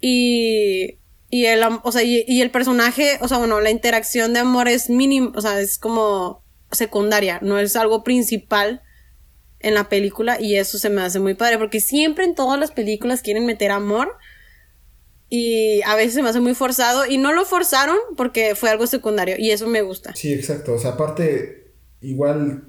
Y, 0.00 0.98
y 1.28 1.46
el, 1.46 1.62
o 1.62 1.92
sea, 1.92 2.02
y, 2.02 2.40
el 2.40 2.50
personaje, 2.50 3.18
o 3.20 3.28
sea, 3.28 3.38
bueno, 3.38 3.60
la 3.60 3.70
interacción 3.70 4.32
de 4.32 4.40
amor 4.40 4.68
es 4.68 4.90
mínimo, 4.90 5.32
o 5.36 5.40
sea, 5.40 5.60
es 5.60 5.78
como 5.78 6.44
secundaria, 6.72 7.38
no 7.42 7.58
es 7.58 7.76
algo 7.76 8.02
principal 8.02 8.82
en 9.60 9.74
la 9.74 9.88
película 9.88 10.40
y 10.40 10.56
eso 10.56 10.78
se 10.78 10.90
me 10.90 11.02
hace 11.02 11.20
muy 11.20 11.34
padre 11.34 11.58
porque 11.58 11.80
siempre 11.80 12.24
en 12.24 12.34
todas 12.34 12.58
las 12.58 12.72
películas 12.72 13.22
quieren 13.22 13.46
meter 13.46 13.70
amor 13.70 14.16
y 15.28 15.82
a 15.82 15.94
veces 15.94 16.14
se 16.14 16.22
me 16.22 16.30
hace 16.30 16.40
muy 16.40 16.54
forzado 16.54 17.06
y 17.06 17.18
no 17.18 17.32
lo 17.32 17.44
forzaron 17.44 17.96
porque 18.16 18.54
fue 18.54 18.70
algo 18.70 18.86
secundario 18.86 19.36
y 19.38 19.50
eso 19.50 19.66
me 19.68 19.82
gusta. 19.82 20.14
Sí, 20.16 20.32
exacto, 20.32 20.74
o 20.74 20.78
sea, 20.78 20.92
aparte 20.92 21.74
igual 22.00 22.64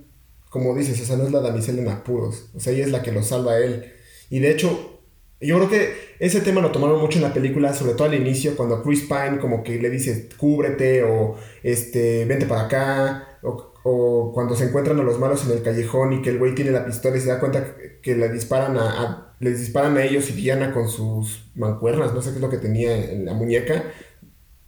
como 0.50 0.76
dices, 0.76 1.00
o 1.00 1.06
sea, 1.06 1.16
no 1.16 1.24
es 1.24 1.32
la 1.32 1.40
damisela 1.40 1.82
en 1.82 1.88
apuros, 1.88 2.50
o 2.54 2.60
sea, 2.60 2.74
ella 2.74 2.84
es 2.84 2.92
la 2.92 3.02
que 3.02 3.14
lo 3.14 3.24
salva 3.24 3.54
a 3.54 3.60
él 3.60 3.94
y 4.30 4.40
de 4.40 4.52
hecho 4.52 5.00
yo 5.40 5.58
creo 5.58 5.70
que 5.70 5.96
ese 6.20 6.42
tema 6.42 6.62
lo 6.62 6.72
tomaron 6.72 7.02
mucho 7.02 7.18
en 7.18 7.24
la 7.24 7.34
película, 7.34 7.74
sobre 7.74 7.94
todo 7.94 8.04
al 8.04 8.14
inicio, 8.14 8.56
cuando 8.56 8.84
Chris 8.84 9.02
Pine 9.02 9.40
como 9.40 9.64
que 9.64 9.80
le 9.80 9.90
dice, 9.90 10.30
cúbrete 10.38 11.04
o 11.04 11.36
este, 11.64 12.26
vente 12.26 12.46
para 12.46 12.66
acá, 12.66 13.40
o, 13.42 13.71
cuando 13.84 14.56
se 14.56 14.66
encuentran 14.66 15.00
a 15.00 15.04
los 15.04 15.20
malos 15.20 15.46
en 15.46 15.52
el 15.52 15.64
callejón 15.64 16.14
y 16.14 16.22
que 16.22 16.30
el 16.30 16.38
güey 16.38 16.54
tiene 16.54 16.72
la 16.72 16.86
pistola 16.86 17.18
y 17.18 17.20
se 17.20 17.30
da 17.30 17.40
cuenta 17.40 17.76
que 18.02 18.16
le 18.16 18.30
disparan 18.30 18.78
a, 18.78 19.36
les 19.40 19.60
disparan 19.60 19.98
a 19.98 20.04
ellos 20.04 20.30
y 20.30 20.34
Diana 20.34 20.72
con 20.72 20.88
sus 20.88 21.50
mancuernas, 21.56 22.14
no 22.14 22.22
sé 22.22 22.30
qué 22.30 22.36
es 22.36 22.42
lo 22.42 22.50
que 22.50 22.58
tenía 22.58 22.96
en 22.96 23.26
la 23.26 23.34
muñeca, 23.34 23.86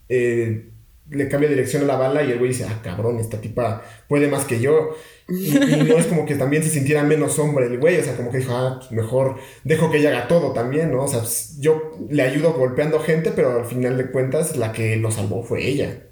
eh, 0.10 0.70
le 1.10 1.28
cambia 1.28 1.50
dirección 1.50 1.84
a 1.84 1.86
la 1.86 1.96
bala 1.96 2.24
y 2.24 2.32
el 2.32 2.40
güey 2.40 2.52
dice, 2.52 2.66
ah, 2.68 2.80
cabrón, 2.84 3.20
esta 3.20 3.40
tipa 3.40 3.84
puede 4.08 4.28
más 4.28 4.46
que 4.46 4.60
yo. 4.60 4.96
Y, 5.30 5.52
no 5.88 5.98
es 5.98 6.08
como 6.08 6.26
que 6.26 6.36
también 6.36 6.64
se 6.64 6.70
sintiera 6.70 7.04
menos 7.04 7.38
hombre 7.40 7.68
el 7.68 7.80
güey, 7.80 8.00
o 8.00 8.04
sea, 8.04 8.16
como 8.16 8.32
que 8.32 8.40
dijo, 8.40 8.54
ah, 8.56 8.80
mejor 8.90 9.38
dejo 9.64 9.92
que 9.92 10.00
ella 10.00 10.10
haga 10.10 10.28
todo 10.28 10.54
también, 10.54 10.92
¿no? 10.92 11.04
O 11.04 11.08
sea, 11.08 11.22
yo 11.60 11.92
le 12.10 12.24
ayudo 12.24 12.54
golpeando 12.54 13.00
gente, 13.00 13.32
pero 13.36 13.60
al 13.60 13.66
final 13.66 13.98
de 13.98 14.12
cuentas 14.12 14.58
la 14.58 14.72
que 14.72 14.96
lo 14.96 15.12
salvó 15.12 15.44
fue 15.44 15.66
ella. 15.68 16.04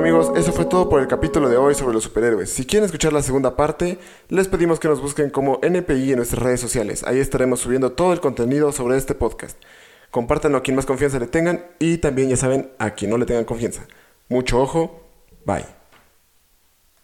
Bueno 0.00 0.18
amigos, 0.18 0.38
eso 0.38 0.52
fue 0.52 0.66
todo 0.66 0.90
por 0.90 1.00
el 1.00 1.08
capítulo 1.08 1.48
de 1.48 1.56
hoy 1.56 1.74
sobre 1.74 1.94
los 1.94 2.04
superhéroes. 2.04 2.50
Si 2.50 2.66
quieren 2.66 2.84
escuchar 2.84 3.14
la 3.14 3.22
segunda 3.22 3.56
parte, 3.56 3.98
les 4.28 4.46
pedimos 4.46 4.78
que 4.78 4.88
nos 4.88 5.00
busquen 5.00 5.30
como 5.30 5.58
NPI 5.62 6.10
en 6.10 6.16
nuestras 6.16 6.42
redes 6.42 6.60
sociales. 6.60 7.02
Ahí 7.04 7.18
estaremos 7.18 7.60
subiendo 7.60 7.92
todo 7.92 8.12
el 8.12 8.20
contenido 8.20 8.72
sobre 8.72 8.98
este 8.98 9.14
podcast. 9.14 9.56
Compártanlo 10.10 10.58
a 10.58 10.62
quien 10.62 10.76
más 10.76 10.84
confianza 10.84 11.18
le 11.18 11.28
tengan 11.28 11.64
y 11.78 11.96
también 11.98 12.28
ya 12.28 12.36
saben 12.36 12.72
a 12.78 12.90
quien 12.90 13.10
no 13.10 13.16
le 13.16 13.24
tengan 13.24 13.46
confianza. 13.46 13.86
Mucho 14.28 14.60
ojo. 14.60 15.00
Bye. 15.46 15.75